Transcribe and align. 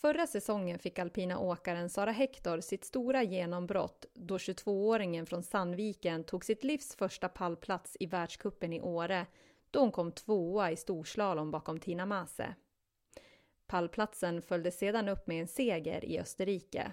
Förra 0.00 0.26
säsongen 0.26 0.78
fick 0.78 0.98
alpina 0.98 1.38
åkaren 1.38 1.90
Sara 1.90 2.12
Hector 2.12 2.60
sitt 2.60 2.84
stora 2.84 3.22
genombrott 3.22 4.06
då 4.14 4.36
22-åringen 4.36 5.26
från 5.26 5.42
Sandviken 5.42 6.24
tog 6.24 6.44
sitt 6.44 6.64
livs 6.64 6.94
första 6.94 7.28
pallplats 7.28 7.96
i 8.00 8.06
världskuppen 8.06 8.72
i 8.72 8.80
Åre 8.80 9.26
då 9.70 9.80
hon 9.80 9.92
kom 9.92 10.12
tvåa 10.12 10.70
i 10.70 10.76
storslalom 10.76 11.50
bakom 11.50 11.80
Tina 11.80 12.06
Mase. 12.06 12.54
Pallplatsen 13.66 14.42
följde 14.42 14.70
sedan 14.70 15.08
upp 15.08 15.26
med 15.26 15.40
en 15.40 15.48
seger 15.48 16.04
i 16.04 16.20
Österrike. 16.20 16.92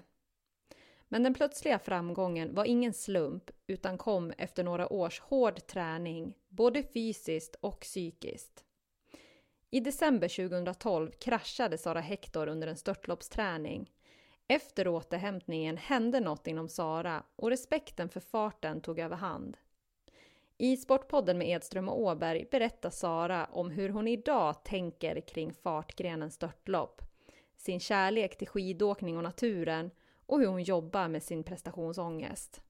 Men 1.08 1.22
den 1.22 1.34
plötsliga 1.34 1.78
framgången 1.78 2.54
var 2.54 2.64
ingen 2.64 2.92
slump 2.94 3.50
utan 3.66 3.98
kom 3.98 4.32
efter 4.38 4.64
några 4.64 4.92
års 4.92 5.20
hård 5.20 5.66
träning, 5.66 6.34
både 6.48 6.82
fysiskt 6.82 7.56
och 7.60 7.80
psykiskt. 7.80 8.63
I 9.74 9.80
december 9.80 10.28
2012 10.28 11.10
kraschade 11.10 11.78
Sara 11.78 12.00
Hector 12.00 12.48
under 12.48 12.68
en 12.68 12.76
störtloppsträning. 12.76 13.90
Efter 14.48 14.88
återhämtningen 14.88 15.76
hände 15.76 16.20
något 16.20 16.46
inom 16.46 16.68
Sara 16.68 17.22
och 17.36 17.50
respekten 17.50 18.08
för 18.08 18.20
farten 18.20 18.80
tog 18.80 18.98
överhand. 18.98 19.56
I 20.58 20.76
Sportpodden 20.76 21.38
med 21.38 21.48
Edström 21.48 21.88
och 21.88 22.00
Åberg 22.00 22.48
berättar 22.50 22.90
Sara 22.90 23.44
om 23.44 23.70
hur 23.70 23.88
hon 23.88 24.08
idag 24.08 24.64
tänker 24.64 25.20
kring 25.20 25.52
fartgrenen 25.52 26.30
störtlopp, 26.30 27.02
sin 27.56 27.80
kärlek 27.80 28.38
till 28.38 28.48
skidåkning 28.48 29.16
och 29.16 29.22
naturen 29.22 29.90
och 30.26 30.40
hur 30.40 30.46
hon 30.46 30.62
jobbar 30.62 31.08
med 31.08 31.22
sin 31.22 31.44
prestationsångest. 31.44 32.62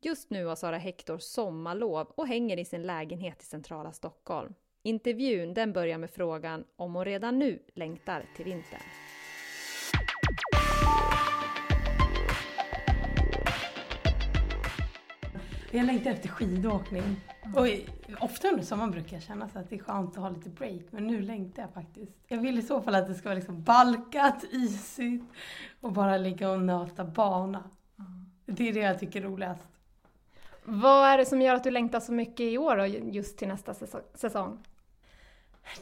Just 0.00 0.30
nu 0.30 0.44
har 0.44 0.56
Sara 0.56 0.78
Hector 0.78 1.18
sommarlov 1.18 2.06
och 2.06 2.26
hänger 2.26 2.58
i 2.58 2.64
sin 2.64 2.82
lägenhet 2.82 3.42
i 3.42 3.46
centrala 3.46 3.92
Stockholm. 3.92 4.54
Intervjun 4.88 5.54
den 5.54 5.72
börjar 5.72 5.98
med 5.98 6.10
frågan 6.10 6.64
om 6.76 6.94
hon 6.94 7.04
redan 7.04 7.38
nu 7.38 7.62
längtar 7.74 8.24
till 8.36 8.44
vintern. 8.44 8.80
Jag 15.70 15.86
längtar 15.86 16.10
efter 16.10 16.28
skidåkning. 16.28 17.02
Och 17.56 17.66
ofta 18.20 18.48
under 18.48 18.62
sommaren 18.62 18.90
brukar 18.90 19.16
jag 19.16 19.22
känna 19.22 19.48
så 19.48 19.58
att 19.58 19.70
det 19.70 19.76
är 19.76 19.80
skönt 19.80 20.10
att 20.10 20.22
ha 20.22 20.30
lite 20.30 20.50
break, 20.50 20.82
men 20.90 21.06
nu 21.06 21.22
längtar 21.22 21.62
jag 21.62 21.72
faktiskt. 21.72 22.12
Jag 22.28 22.38
vill 22.38 22.58
i 22.58 22.62
så 22.62 22.82
fall 22.82 22.94
att 22.94 23.06
det 23.06 23.14
ska 23.14 23.28
vara 23.28 23.36
liksom 23.36 23.62
balkat, 23.62 24.44
isigt 24.52 25.24
och 25.80 25.92
bara 25.92 26.16
ligga 26.16 26.50
och 26.50 26.60
nöta 26.60 27.04
bana. 27.04 27.70
Det 28.46 28.68
är 28.68 28.72
det 28.72 28.80
jag 28.80 28.98
tycker 28.98 29.20
är 29.20 29.24
roligast. 29.24 29.66
Vad 30.64 31.08
är 31.08 31.18
det 31.18 31.26
som 31.26 31.42
gör 31.42 31.54
att 31.54 31.64
du 31.64 31.70
längtar 31.70 32.00
så 32.00 32.12
mycket 32.12 32.40
i 32.40 32.58
år 32.58 32.76
och 32.76 32.88
just 32.88 33.38
till 33.38 33.48
nästa 33.48 33.74
säsong? 34.14 34.58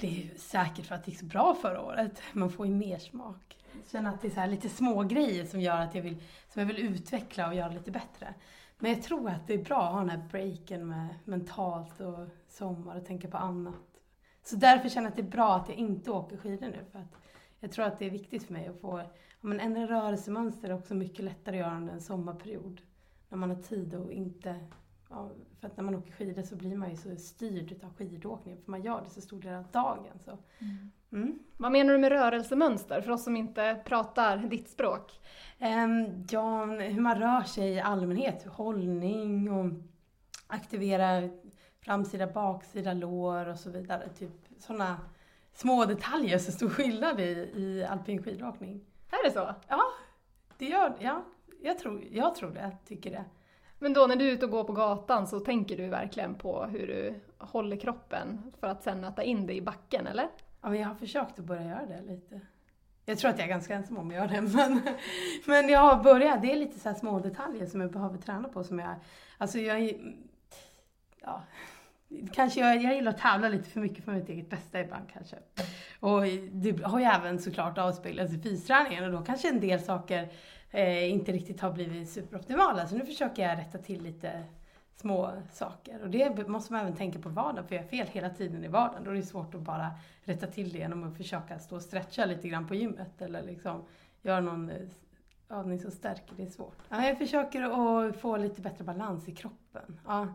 Det 0.00 0.06
är 0.06 0.38
säkert 0.38 0.86
för 0.86 0.94
att 0.94 1.04
det 1.04 1.10
gick 1.10 1.20
så 1.20 1.26
bra 1.26 1.54
förra 1.54 1.82
året. 1.82 2.22
Man 2.32 2.50
får 2.50 2.66
ju 2.66 2.74
mer 2.74 2.98
smak. 2.98 3.56
Jag 3.72 3.91
känner 3.91 4.10
att 4.10 4.22
det 4.22 4.28
är 4.28 4.30
så 4.30 4.41
här 4.41 4.48
lite 4.48 4.69
små 4.69 5.02
grejer 5.02 5.44
som 5.44 5.60
gör 5.60 5.80
att 5.80 5.94
jag 5.94 6.02
vill, 6.02 6.16
som 6.52 6.60
jag 6.60 6.66
vill 6.66 6.78
utveckla 6.78 7.48
och 7.48 7.54
göra 7.54 7.69
lite 7.69 7.91
bättre. 7.91 8.34
Men 8.78 8.91
jag 8.91 9.02
tror 9.02 9.28
att 9.28 9.47
det 9.47 9.54
är 9.54 9.64
bra 9.64 9.82
att 9.82 9.92
ha 9.92 10.00
den 10.00 10.10
här 10.10 10.28
breaken 10.30 10.88
med 10.88 11.08
mentalt 11.24 12.00
och 12.00 12.28
sommar 12.48 12.97
och 12.97 13.06
tänka 13.06 13.28
på 13.28 13.36
annat. 13.36 13.74
Så 14.42 14.56
därför 14.56 14.88
känner 14.88 15.06
jag 15.06 15.10
att 15.10 15.16
det 15.16 15.22
är 15.22 15.30
bra 15.30 15.56
att 15.56 15.69
jag 15.69 15.78
inte 15.78 16.10
åker 16.10 16.36
skidor 16.36 16.66
nu. 16.66 16.84
För 16.92 16.98
att 16.98 17.16
jag 17.60 17.72
tror 17.72 17.84
att 17.84 17.98
det 17.98 18.06
är 18.06 18.10
viktigt 18.10 18.44
för 18.44 18.53
mig 18.53 18.66
att 18.66 18.80
få 18.80 18.98
ja, 18.98 19.06
men 19.41 19.60
ändra 19.60 19.86
rörelsemönster 19.86 20.68
är 20.68 20.74
också 20.74 20.94
mycket 20.94 21.24
lättare 21.24 21.56
att 21.56 21.66
göra 21.66 21.76
under 21.76 21.92
en 21.92 22.00
sommarperiod. 22.00 22.80
När 23.28 23.38
man 23.38 23.50
har 23.50 23.62
tid 23.62 23.94
och 23.94 24.12
inte... 24.12 24.60
Ja, 25.11 25.31
för 25.61 25.67
att 25.67 25.77
när 25.77 25.84
man 25.84 25.94
åker 25.94 26.12
skidor 26.12 26.43
så 26.43 26.56
blir 26.56 26.77
man 26.77 26.91
ju 26.91 26.97
så 26.97 27.17
styrd 27.17 27.72
utav 27.72 27.94
skidåkningen. 27.94 28.62
För 28.62 28.71
man 28.71 28.83
gör 28.83 29.03
det 29.05 29.11
så 29.11 29.21
stor 29.21 29.41
del 29.41 29.55
av 29.55 29.65
dagen. 29.72 30.19
Så. 30.25 30.39
Mm. 31.12 31.39
Vad 31.56 31.72
menar 31.72 31.93
du 31.93 31.99
med 31.99 32.12
rörelsemönster 32.12 33.00
för 33.00 33.11
oss 33.11 33.25
som 33.25 33.37
inte 33.37 33.83
pratar 33.84 34.37
ditt 34.37 34.71
språk? 34.71 35.21
Ehm, 35.59 36.27
ja, 36.31 36.65
hur 36.65 37.00
man 37.00 37.19
rör 37.19 37.43
sig 37.43 37.71
i 37.71 37.81
allmänhet. 37.81 38.47
Hållning 38.47 39.50
och 39.53 39.72
aktivera 40.47 41.28
framsida, 41.81 42.27
baksida, 42.27 42.93
lår 42.93 43.49
och 43.49 43.59
så 43.59 43.71
vidare. 43.71 44.09
Typ 44.09 44.33
sådana 44.59 45.00
små 45.53 45.84
detaljer 45.84 46.39
så 46.39 46.53
stor 46.53 46.69
skillnad 46.69 47.21
i, 47.21 47.50
i 47.55 47.87
alpin 47.89 48.22
skidåkning. 48.22 48.84
Är 49.11 49.25
det 49.25 49.31
så? 49.31 49.55
Ja, 49.69 49.83
det 50.59 50.66
gör 50.66 50.97
ja, 51.00 51.25
jag 51.62 51.78
tror, 51.78 52.05
jag 52.11 52.34
tror 52.34 52.50
det. 52.50 52.77
Tycker 52.87 53.11
det. 53.11 53.25
Men 53.78 53.92
då 53.92 54.06
när 54.06 54.16
du 54.16 54.28
är 54.28 54.32
ute 54.32 54.44
och 54.44 54.50
går 54.50 54.64
på 54.64 54.72
gatan 54.72 55.26
så 55.26 55.41
tänker 55.41 55.76
du 55.76 55.88
verkligen 55.88 56.34
på 56.34 56.64
hur 56.64 56.87
du 56.87 57.14
håller 57.38 57.76
kroppen 57.76 58.53
för 58.60 58.66
att 58.66 58.82
sen 58.82 59.00
nöta 59.00 59.22
in 59.22 59.47
det 59.47 59.54
i 59.54 59.62
backen, 59.62 60.06
eller? 60.06 60.28
Ja, 60.62 60.69
men 60.69 60.81
jag 60.81 60.88
har 60.88 60.94
försökt 60.94 61.38
att 61.38 61.44
börja 61.44 61.62
göra 61.62 61.86
det 61.86 62.03
lite. 62.03 62.41
Jag 63.04 63.19
tror 63.19 63.31
att 63.31 63.38
jag 63.38 63.44
är 63.44 63.50
ganska 63.50 63.75
ensam 63.75 63.97
om 63.97 64.09
att 64.09 64.15
göra 64.15 64.26
det, 64.26 64.41
men, 64.56 64.81
men 65.47 65.69
jag 65.69 65.81
har 65.81 66.03
börjat. 66.03 66.42
Det 66.42 66.53
är 66.53 66.56
lite 66.56 66.81
så 66.81 66.88
här 66.88 66.97
små 66.97 67.20
detaljer 67.20 67.66
som 67.66 67.81
jag 67.81 67.92
behöver 67.92 68.19
träna 68.19 68.48
på 68.48 68.65
som 68.65 68.78
jag... 68.78 68.94
Alltså 69.38 69.59
jag... 69.59 69.92
Ja, 71.20 71.42
kanske 72.32 72.60
jag, 72.60 72.82
jag 72.82 72.94
gillar 72.94 73.10
att 73.10 73.19
tävla 73.19 73.48
lite 73.48 73.70
för 73.70 73.81
mycket 73.81 74.04
för 74.04 74.12
mitt 74.12 74.28
eget 74.28 74.50
bästa 74.50 74.81
ibland 74.81 75.04
kanske. 75.12 75.36
Och 76.00 76.22
det 76.50 76.82
har 76.84 76.98
ju 76.98 77.04
även 77.04 77.38
såklart 77.38 77.78
avspeglats 77.78 78.32
i 78.32 78.38
fysträningen 78.38 79.04
och 79.04 79.12
då 79.12 79.22
kanske 79.22 79.48
en 79.48 79.60
del 79.60 79.81
saker 79.81 80.28
eh, 80.71 81.10
inte 81.10 81.32
riktigt 81.32 81.60
har 81.60 81.72
blivit 81.72 82.10
superoptimala. 82.10 82.87
Så 82.87 82.97
nu 82.97 83.06
försöker 83.06 83.49
jag 83.49 83.59
rätta 83.59 83.78
till 83.78 84.03
lite 84.03 84.44
små 84.97 85.32
saker. 85.53 86.03
Och 86.03 86.10
det 86.10 86.49
måste 86.49 86.72
man 86.72 86.82
även 86.82 86.97
tänka 86.97 87.19
på 87.19 87.28
vardagen, 87.28 87.69
för 87.69 87.75
jag 87.75 87.82
har 87.82 87.88
fel 87.88 88.06
hela 88.06 88.31
tiden 88.31 88.65
i 88.65 88.69
vardagen. 88.69 89.04
Då 89.04 89.10
är 89.10 89.15
det 89.15 89.22
svårt 89.22 89.54
att 89.54 89.60
bara 89.60 89.91
rätta 90.25 90.47
till 90.47 90.72
det 90.72 90.78
genom 90.78 91.04
att 91.04 91.16
försöka 91.16 91.59
stå 91.59 91.77
och 91.77 91.82
stretcha 91.82 92.25
lite 92.25 92.49
grann 92.49 92.69
på 92.69 92.75
gymmet 92.75 93.22
eller 93.22 93.43
liksom 93.43 93.84
göra 94.22 94.41
någon 94.41 94.71
eh, 94.71 94.88
övning 95.49 95.78
som 95.78 95.91
stärker. 95.91 96.37
Det 96.37 96.43
är 96.43 96.50
svårt. 96.50 96.78
Ja, 96.88 97.06
jag 97.06 97.19
försöker 97.19 97.62
att 97.62 98.16
få 98.16 98.37
lite 98.37 98.60
bättre 98.60 98.84
balans 98.84 99.28
i 99.28 99.34
kroppen. 99.34 100.00
Ja. 100.06 100.28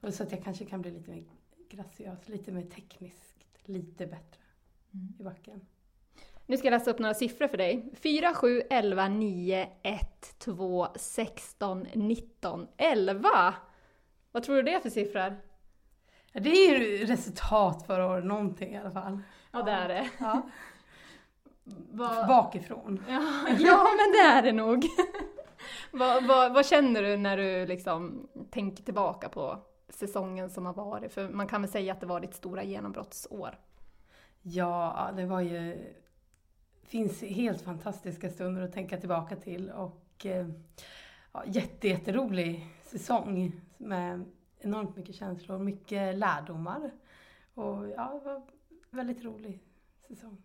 Och 0.00 0.14
så 0.14 0.22
att 0.22 0.32
jag 0.32 0.44
kanske 0.44 0.64
kan 0.64 0.82
bli 0.82 0.90
lite 0.90 1.10
mer 1.10 1.24
graciös, 1.70 2.28
lite 2.28 2.52
mer 2.52 2.62
tekniskt, 2.62 3.36
lite 3.64 4.06
bättre 4.06 4.42
i 5.18 5.22
backen. 5.22 5.60
Nu 6.46 6.56
ska 6.56 6.66
jag 6.66 6.70
läsa 6.78 6.90
upp 6.90 6.98
några 6.98 7.14
siffror 7.14 7.48
för 7.48 7.56
dig. 7.56 7.92
4, 8.02 8.34
7, 8.34 8.62
11, 8.70 9.08
9, 9.08 9.68
1, 9.82 10.38
2, 10.38 10.86
16, 10.96 11.86
19, 11.94 12.66
11! 12.76 13.54
Vad 14.32 14.42
tror 14.42 14.56
du 14.56 14.62
det 14.62 14.74
är 14.74 14.80
för 14.80 14.90
siffror? 14.90 15.36
Ja, 16.32 16.40
det 16.40 16.50
är 16.50 16.78
ju 16.78 17.06
resultat 17.06 17.86
förra 17.86 18.06
året, 18.06 18.24
någonting 18.24 18.74
i 18.74 18.78
alla 18.78 18.90
fall. 18.90 19.18
Ja, 19.52 19.62
det 19.62 19.70
är 19.70 19.88
det. 19.88 20.08
Ja. 20.18 20.42
Vad- 21.90 22.28
Bakifrån. 22.28 23.04
Ja, 23.08 23.22
ja, 23.58 23.84
men 23.84 24.12
det 24.12 24.18
är 24.38 24.42
det 24.42 24.52
nog. 24.52 24.84
vad, 25.90 26.26
vad, 26.26 26.52
vad 26.54 26.66
känner 26.66 27.02
du 27.02 27.16
när 27.16 27.36
du 27.36 27.66
liksom 27.66 28.28
tänker 28.50 28.82
tillbaka 28.84 29.28
på 29.28 29.58
säsongen 29.88 30.50
som 30.50 30.66
har 30.66 30.72
varit? 30.74 31.12
För 31.12 31.28
man 31.28 31.46
kan 31.46 31.62
väl 31.62 31.70
säga 31.70 31.92
att 31.92 32.00
det 32.00 32.06
var 32.06 32.20
ditt 32.20 32.34
stora 32.34 32.62
genombrottsår. 32.62 33.58
Ja, 34.42 35.10
det 35.16 35.26
var 35.26 35.40
ju... 35.40 35.94
finns 36.86 37.22
helt 37.22 37.62
fantastiska 37.62 38.30
stunder 38.30 38.62
att 38.62 38.72
tänka 38.72 38.98
tillbaka 38.98 39.36
till 39.36 39.70
och 39.70 40.26
eh, 40.26 40.48
ja, 41.32 41.42
jätte, 41.46 41.88
jätterolig 41.88 42.66
säsong 42.82 43.60
med 43.76 44.24
enormt 44.58 44.96
mycket 44.96 45.14
känslor, 45.14 45.58
mycket 45.58 46.16
lärdomar. 46.16 46.90
Och 47.54 47.88
ja, 47.88 48.20
det 48.22 48.30
var 48.30 48.42
väldigt 48.90 49.24
rolig 49.24 49.60
säsong. 50.08 50.42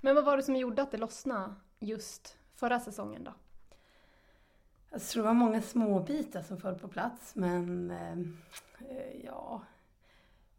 Men 0.00 0.14
vad 0.14 0.24
var 0.24 0.36
det 0.36 0.42
som 0.42 0.56
gjorde 0.56 0.82
att 0.82 0.90
det 0.90 0.98
lossnade 0.98 1.54
just 1.78 2.38
förra 2.54 2.80
säsongen 2.80 3.24
då? 3.24 3.32
Jag 4.90 5.02
tror 5.02 5.22
det 5.22 5.26
var 5.26 5.34
många 5.34 5.62
små 5.62 6.00
bitar 6.00 6.42
som 6.42 6.60
föll 6.60 6.78
på 6.78 6.88
plats 6.88 7.34
men 7.34 7.90
eh, 7.90 8.18
ja, 9.24 9.62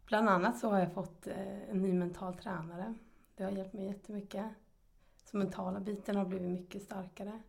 bland 0.06 0.28
annat 0.28 0.58
så 0.58 0.70
har 0.70 0.78
jag 0.78 0.92
fått 0.92 1.26
eh, 1.26 1.70
en 1.70 1.82
ny 1.82 1.92
mental 1.92 2.34
tränare. 2.34 2.94
Det 3.36 3.44
har 3.44 3.50
hjälpt 3.50 3.72
mig 3.72 3.86
jättemycket. 3.86 4.46
Så 5.30 5.36
mentala 5.36 5.80
biten 5.80 6.16
har 6.16 6.24
blivit 6.24 6.50
mycket 6.50 6.82
starkare. 6.82 7.42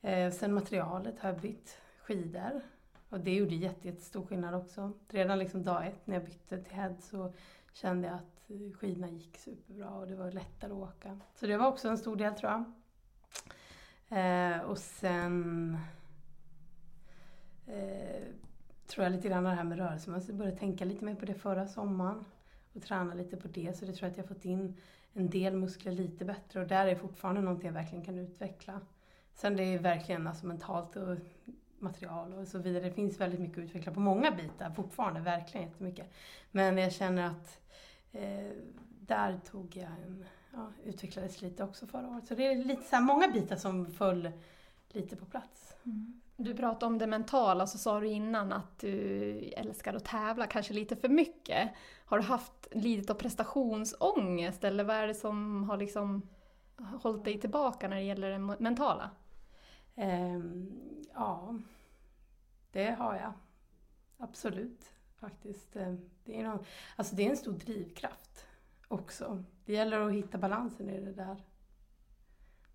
Eh, 0.00 0.32
sen 0.32 0.54
materialet 0.54 1.18
har 1.18 1.28
jag 1.28 1.40
bytt 1.40 1.78
skidor. 2.02 2.60
Och 3.08 3.20
det 3.20 3.34
gjorde 3.34 3.54
jätte, 3.54 3.88
jättestor 3.88 4.26
skillnad 4.26 4.54
också. 4.54 4.92
Redan 5.08 5.38
liksom 5.38 5.62
dag 5.62 5.86
ett 5.86 6.06
när 6.06 6.14
jag 6.14 6.24
bytte 6.24 6.62
till 6.62 6.74
head 6.74 6.96
så 7.00 7.32
kände 7.72 8.08
jag 8.08 8.16
att 8.16 8.50
eh, 8.50 8.72
skidorna 8.78 9.08
gick 9.08 9.38
superbra 9.38 9.90
och 9.90 10.06
det 10.06 10.16
var 10.16 10.30
lättare 10.30 10.72
att 10.72 10.78
åka. 10.78 11.18
Så 11.34 11.46
det 11.46 11.56
var 11.56 11.66
också 11.66 11.88
en 11.88 11.98
stor 11.98 12.16
del 12.16 12.34
tror 12.34 12.52
jag. 12.52 12.64
Eh, 14.18 14.60
och 14.60 14.78
sen 14.78 15.78
eh, 17.66 18.22
tror 18.86 19.04
jag 19.04 19.12
lite 19.12 19.28
grann 19.28 19.44
det 19.44 19.50
här 19.50 19.64
med 19.64 19.78
rörelse. 19.78 20.22
Jag 20.26 20.36
började 20.36 20.56
tänka 20.56 20.84
lite 20.84 21.04
mer 21.04 21.14
på 21.14 21.26
det 21.26 21.34
förra 21.34 21.66
sommaren 21.66 22.24
och 22.72 22.82
träna 22.82 23.14
lite 23.14 23.36
på 23.36 23.48
det. 23.48 23.76
Så 23.76 23.84
det 23.84 23.92
tror 23.92 24.06
jag 24.06 24.10
att 24.10 24.16
jag 24.16 24.24
har 24.24 24.34
fått 24.34 24.44
in 24.44 24.76
en 25.12 25.30
del 25.30 25.56
muskler 25.56 25.92
lite 25.92 26.24
bättre 26.24 26.60
och 26.60 26.66
där 26.66 26.86
är 26.86 26.94
fortfarande 26.94 27.40
någonting 27.40 27.66
jag 27.66 27.74
verkligen 27.74 28.04
kan 28.04 28.18
utveckla. 28.18 28.80
Sen 29.34 29.56
det 29.56 29.62
är 29.62 29.78
verkligen 29.78 30.26
alltså 30.26 30.46
mentalt 30.46 30.96
och 30.96 31.16
material 31.78 32.32
och 32.32 32.48
så 32.48 32.58
vidare. 32.58 32.84
Det 32.84 32.92
finns 32.92 33.20
väldigt 33.20 33.40
mycket 33.40 33.58
att 33.58 33.64
utveckla 33.64 33.92
på 33.92 34.00
många 34.00 34.30
bitar 34.30 34.70
fortfarande, 34.70 35.20
verkligen 35.20 35.66
jättemycket. 35.66 36.12
Men 36.50 36.78
jag 36.78 36.92
känner 36.92 37.26
att 37.26 37.60
eh, 38.12 38.50
där 39.00 39.40
tog 39.50 39.76
jag 39.76 39.90
en, 40.06 40.24
ja, 40.52 40.72
utvecklades 40.84 41.42
lite 41.42 41.64
också 41.64 41.86
förra 41.86 42.08
året. 42.08 42.28
Så 42.28 42.34
det 42.34 42.46
är 42.46 42.64
lite 42.64 42.82
så 42.82 42.96
här, 42.96 43.02
många 43.02 43.28
bitar 43.28 43.56
som 43.56 43.92
föll 43.92 44.30
lite 44.88 45.16
på 45.16 45.24
plats. 45.24 45.74
Mm. 45.84 46.20
Du 46.36 46.54
pratade 46.54 46.86
om 46.86 46.98
det 46.98 47.06
mentala, 47.06 47.66
så 47.66 47.78
sa 47.78 48.00
du 48.00 48.08
innan 48.08 48.52
att 48.52 48.78
du 48.78 49.38
älskar 49.56 49.94
att 49.94 50.04
tävla, 50.04 50.46
kanske 50.46 50.74
lite 50.74 50.96
för 50.96 51.08
mycket. 51.08 51.70
Har 52.10 52.18
du 52.18 52.24
haft 52.24 52.68
lidit 52.70 53.10
av 53.10 53.14
prestationsångest 53.14 54.64
eller 54.64 54.84
vad 54.84 54.96
är 54.96 55.06
det 55.06 55.14
som 55.14 55.64
har 55.64 55.76
liksom 55.76 56.28
hållit 56.76 57.24
dig 57.24 57.40
tillbaka 57.40 57.88
när 57.88 57.96
det 57.96 58.02
gäller 58.02 58.30
det 58.30 58.38
mentala? 58.38 59.10
Um, 59.94 60.72
ja, 61.14 61.58
det 62.72 62.90
har 62.90 63.14
jag. 63.14 63.32
Absolut, 64.16 64.92
faktiskt. 65.16 65.76
Ehm, 65.76 66.10
det 66.24 66.40
är, 66.40 66.44
någon, 66.44 66.64
alltså 66.96 67.14
det 67.16 67.26
är 67.26 67.30
en 67.30 67.36
stor 67.36 67.52
drivkraft 67.52 68.46
också. 68.88 69.44
Det 69.64 69.72
gäller 69.72 70.00
att 70.00 70.12
hitta 70.12 70.38
balansen 70.38 70.90
i 70.90 71.00
det 71.00 71.12
där. 71.12 71.44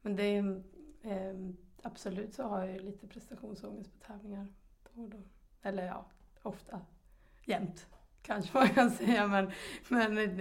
Men 0.02 0.16
det 0.16 0.24
är, 0.24 0.64
um, 1.04 1.58
absolut 1.82 2.34
så 2.34 2.44
har 2.44 2.66
jag 2.66 2.82
lite 2.82 3.08
prestationsångest 3.08 4.00
på 4.00 4.08
tävlingar. 4.08 4.48
Då 4.84 5.02
och 5.02 5.10
då. 5.10 5.22
Eller 5.62 5.86
ja, 5.86 6.06
ofta. 6.42 6.82
Jämt 7.46 7.88
kanske 8.26 8.58
man 8.58 8.70
kan 8.70 8.92
säga. 8.92 9.28
Men, 9.28 9.52
men 9.88 10.40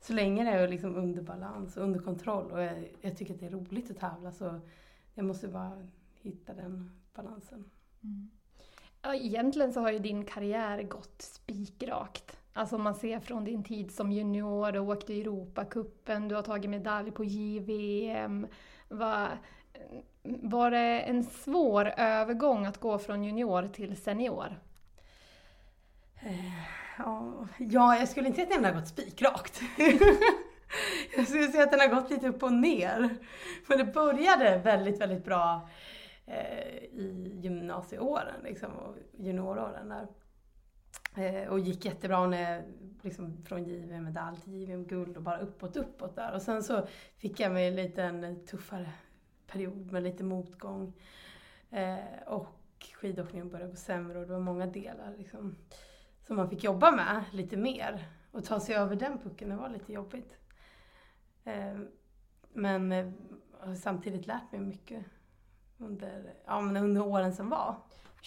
så 0.00 0.12
länge 0.12 0.44
det 0.44 0.50
är 0.50 0.68
liksom 0.68 0.96
under 0.96 1.22
balans 1.22 1.76
och 1.76 1.82
under 1.82 2.00
kontroll 2.00 2.50
och 2.50 2.62
jag, 2.62 2.88
jag, 3.00 3.16
tycker 3.16 3.34
att 3.34 3.40
det 3.40 3.46
är 3.46 3.50
roligt 3.50 3.90
att 3.90 3.98
tävla 3.98 4.32
så 4.32 4.60
jag 5.14 5.26
måste 5.26 5.48
bara 5.48 5.86
hitta 6.22 6.54
den 6.54 6.90
balansen. 7.14 7.64
Mm. 8.02 8.30
Ja, 9.02 9.14
egentligen 9.14 9.72
så 9.72 9.80
har 9.80 9.90
ju 9.90 9.98
din 9.98 10.24
karriär 10.24 10.82
gått 10.82 11.22
spikrakt. 11.22 12.38
Alltså 12.52 12.78
man 12.78 12.94
ser 12.94 13.20
från 13.20 13.44
din 13.44 13.64
tid 13.64 13.90
som 13.90 14.12
junior, 14.12 14.72
du 14.72 14.78
åkte 14.78 15.20
Europacupen, 15.20 16.28
du 16.28 16.34
har 16.34 16.42
tagit 16.42 16.70
medalj 16.70 17.10
på 17.10 17.24
JVM. 17.24 18.46
Var, 18.88 19.28
var 20.22 20.70
det 20.70 21.00
en 21.00 21.24
svår 21.24 21.92
övergång 21.96 22.66
att 22.66 22.78
gå 22.78 22.98
från 22.98 23.24
junior 23.24 23.68
till 23.68 23.96
senior? 23.96 24.60
Ja, 26.96 27.96
jag 27.96 28.08
skulle 28.08 28.26
inte 28.26 28.36
säga 28.36 28.56
att 28.56 28.62
den 28.62 28.64
har 28.64 28.80
gått 28.80 28.88
spikrakt. 28.88 29.62
jag 31.16 31.26
skulle 31.26 31.48
säga 31.48 31.64
att 31.64 31.70
den 31.70 31.80
har 31.80 32.00
gått 32.00 32.10
lite 32.10 32.28
upp 32.28 32.42
och 32.42 32.52
ner. 32.52 33.16
Men 33.66 33.78
det 33.78 33.84
började 33.84 34.58
väldigt, 34.58 35.00
väldigt 35.00 35.24
bra 35.24 35.68
eh, 36.26 36.76
i 36.76 37.38
gymnasieåren 37.42 38.42
liksom, 38.44 38.72
och 38.72 38.96
junioråren 39.18 39.88
där. 39.88 40.08
Eh, 41.16 41.48
och 41.48 41.60
gick 41.60 41.84
jättebra 41.84 42.26
när, 42.26 42.64
liksom, 43.02 43.44
från 43.44 43.64
JVM-medalj 43.64 44.40
till 44.40 44.54
JVM-guld 44.54 45.16
och 45.16 45.22
bara 45.22 45.38
uppåt, 45.38 45.76
uppåt 45.76 46.16
där. 46.16 46.32
Och 46.32 46.42
sen 46.42 46.62
så 46.62 46.86
fick 47.16 47.40
jag 47.40 47.52
mig 47.52 47.68
en 47.68 47.76
liten 47.76 48.46
tuffare 48.46 48.90
period 49.46 49.92
med 49.92 50.02
lite 50.02 50.24
motgång. 50.24 50.92
Eh, 51.70 51.98
och 52.26 52.86
skidåkningen 52.94 53.50
började 53.50 53.70
gå 53.70 53.76
sämre 53.76 54.18
och 54.18 54.26
det 54.26 54.32
var 54.32 54.40
många 54.40 54.66
delar 54.66 55.14
liksom, 55.18 55.56
som 56.26 56.36
man 56.36 56.50
fick 56.50 56.64
jobba 56.64 56.90
med 56.90 57.24
lite 57.32 57.56
mer. 57.56 58.08
Och 58.30 58.44
ta 58.44 58.60
sig 58.60 58.74
över 58.74 58.96
den 58.96 59.18
pucken, 59.18 59.48
det 59.48 59.56
var 59.56 59.68
lite 59.68 59.92
jobbigt. 59.92 60.36
Eh, 61.44 61.78
men 62.52 62.92
eh, 62.92 63.10
har 63.60 63.74
samtidigt 63.74 64.26
lärt 64.26 64.52
mig 64.52 64.60
mycket 64.60 65.04
under, 65.78 66.34
ja, 66.46 66.58
under 66.60 67.02
åren 67.06 67.32
som 67.32 67.48
var. 67.48 67.76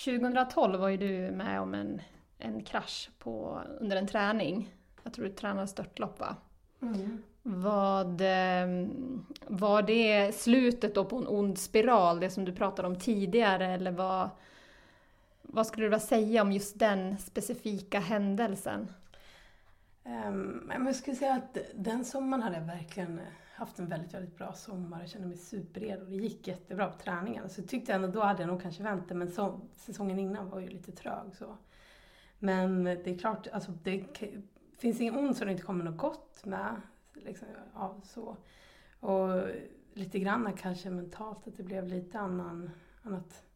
2012 0.05 0.79
var 0.79 0.89
ju 0.89 0.97
du 0.97 1.31
med 1.31 1.61
om 1.61 1.73
en, 1.73 2.01
en 2.38 2.63
krasch 2.63 3.09
på, 3.19 3.61
under 3.79 3.97
en 3.97 4.07
träning. 4.07 4.73
Jag 5.03 5.13
tror 5.13 5.25
du 5.25 5.31
tränade 5.31 5.67
störtlopp 5.67 6.19
va? 6.19 6.35
Mm. 6.81 7.23
Vad, 7.44 8.21
ehm, 8.23 9.25
var 9.47 9.81
det 9.81 10.35
slutet 10.35 10.95
då 10.95 11.05
på 11.05 11.17
en 11.17 11.27
ond 11.27 11.57
spiral, 11.57 12.19
det 12.19 12.29
som 12.29 12.45
du 12.45 12.53
pratade 12.53 12.88
om 12.88 12.95
tidigare, 12.95 13.67
eller 13.67 13.91
vad, 13.91 14.29
vad 15.47 15.67
skulle 15.67 15.85
du 15.85 15.89
vilja 15.89 15.99
säga 15.99 16.41
om 16.41 16.51
just 16.51 16.79
den 16.79 17.17
specifika 17.17 17.99
händelsen? 17.99 18.88
Um, 20.05 20.71
jag 20.85 20.95
skulle 20.95 21.15
säga 21.15 21.35
att 21.35 21.57
den 21.75 22.05
sommaren 22.05 22.44
hade 22.44 22.55
jag 22.55 22.65
verkligen 22.65 23.21
haft 23.57 23.79
en 23.79 23.88
väldigt, 23.88 24.13
väldigt 24.13 24.38
bra 24.38 24.53
sommar. 24.53 24.99
Jag 24.99 25.09
kände 25.09 25.27
mig 25.27 25.38
superredo. 25.38 26.05
Det 26.05 26.15
gick 26.15 26.47
jättebra 26.47 26.88
på 26.88 26.97
träningarna. 26.97 27.49
Så 27.49 27.61
jag 27.71 27.89
ändå 27.89 28.07
då 28.07 28.21
hade 28.21 28.41
jag 28.41 28.47
nog 28.47 28.61
kanske 28.61 28.83
vänt 28.83 29.09
det, 29.09 29.15
men 29.15 29.31
så, 29.31 29.61
säsongen 29.75 30.19
innan 30.19 30.49
var 30.49 30.59
ju 30.59 30.67
lite 30.67 30.91
trög 30.91 31.35
så. 31.35 31.57
Men 32.39 32.83
det 32.83 33.07
är 33.07 33.17
klart, 33.17 33.47
alltså 33.47 33.71
det 33.83 34.05
finns 34.77 35.01
inget 35.01 35.15
ont 35.15 35.38
som 35.38 35.47
det 35.47 35.51
inte 35.51 35.63
kommer 35.63 35.83
något 35.83 35.97
gott 35.97 36.45
med. 36.45 36.81
Liksom, 37.13 37.47
ja, 37.73 37.95
så. 38.03 38.38
Och 38.99 39.44
lite 39.94 40.19
grann 40.19 40.54
kanske 40.54 40.89
mentalt 40.89 41.47
att 41.47 41.57
det 41.57 41.63
blev 41.63 41.87
lite 41.87 42.19
annan, 42.19 42.69
annat. 43.04 43.46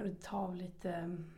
Kunde 0.00 0.14
ta 0.14 0.36
av 0.36 0.56
lite 0.56 0.92
ehm, 0.92 1.30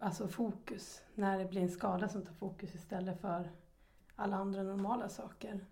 alltså 0.00 0.28
fokus. 0.28 1.02
När 1.14 1.38
det 1.38 1.44
blir 1.44 1.60
en 1.62 1.68
skada 1.68 2.08
som 2.08 2.22
tar 2.22 2.32
fokus 2.32 2.74
istället 2.74 3.20
för 3.20 3.50
alla 4.14 4.36
andra 4.36 4.62
normala 4.62 5.08
saker. 5.08 5.66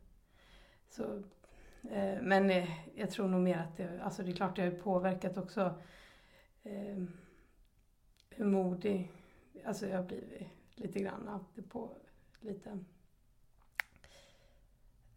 Så, 0.88 1.22
eh, 1.90 2.22
men 2.22 2.50
eh, 2.50 2.70
jag 2.94 3.10
tror 3.10 3.28
nog 3.28 3.40
mer 3.40 3.58
att 3.58 3.76
det, 3.76 4.00
alltså 4.02 4.22
det 4.22 4.30
är 4.30 4.36
klart 4.36 4.56
det 4.56 4.62
har 4.62 4.70
påverkat 4.70 5.36
också 5.36 5.74
eh, 6.62 7.04
hur 8.30 8.44
modig, 8.44 9.12
alltså 9.64 9.86
jag 9.86 9.96
har 9.96 10.04
blivit 10.04 10.48
lite 10.74 10.98
grann 10.98 11.44
det 11.54 11.62
på 11.62 11.96
lite. 12.40 12.84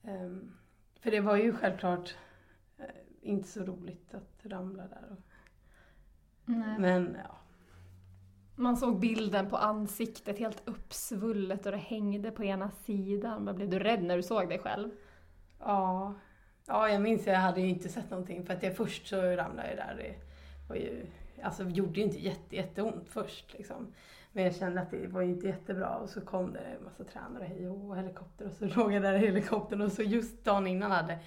Ehm, 0.04 0.58
för 1.00 1.12
det 1.12 1.20
var 1.20 1.38
ju 1.38 1.54
självklart 1.54 2.16
eh, 2.78 2.86
inte 3.24 3.48
så 3.48 3.64
roligt 3.64 4.14
att 4.14 4.46
ramla 4.46 4.84
där. 4.84 5.08
Och, 5.12 5.18
Nej. 6.46 6.80
Men 6.80 7.18
ja, 7.24 7.38
man 8.56 8.78
såg 8.78 9.00
bilden 9.00 9.50
på 9.50 9.58
ansiktet 9.58 10.40
helt 10.40 10.62
uppsvullet 10.66 11.66
och 11.66 11.72
det 11.72 11.78
hängde 11.78 12.32
på 12.32 12.44
ena 12.44 12.72
sidan. 12.72 13.56
blev 13.56 13.70
du 13.70 13.80
rädd 13.80 14.04
när 14.04 14.18
du 14.18 14.24
såg 14.24 14.50
dig 14.50 14.60
själv? 14.60 14.90
Ja, 15.60 16.14
ja 16.66 16.90
jag 16.90 17.02
minns 17.02 17.28
jag 17.28 17.40
hade 17.40 17.62
ju 17.62 17.70
inte 17.70 17.90
sett 17.90 18.10
någonting 18.10 18.46
för 18.46 18.54
att 18.54 18.64
jag 18.64 18.76
först 18.76 19.08
så 19.08 19.22
ramlade 19.22 19.70
jag 19.70 19.78
där. 19.78 19.96
Det 19.98 20.16
var 20.70 20.76
ju, 20.76 21.06
alltså 21.44 21.64
gjorde 21.64 22.00
ju 22.00 22.06
inte 22.06 22.20
jätte, 22.20 22.56
jätteont 22.56 23.10
först 23.10 23.54
liksom. 23.54 23.94
Men 24.32 24.44
jag 24.44 24.56
kände 24.56 24.82
att 24.82 24.92
det 24.92 25.08
var 25.08 25.22
ju 25.22 25.30
inte 25.30 25.48
jättebra 25.48 25.96
och 25.96 26.10
så 26.10 26.22
kom 26.22 26.54
det 26.54 26.60
en 26.60 26.84
massa 26.84 27.04
tränare 27.04 27.44
hej 27.44 27.70
och 27.70 27.98
helikopter 27.98 28.46
och 28.46 28.52
så 28.52 28.66
låg 28.80 28.94
jag 28.94 29.04
där 29.04 29.14
i 29.14 29.18
helikoptern 29.18 29.82
och 29.82 29.92
så 29.92 30.02
just 30.02 30.44
dagen 30.44 30.68
innan 30.68 30.92
hade 30.92 31.20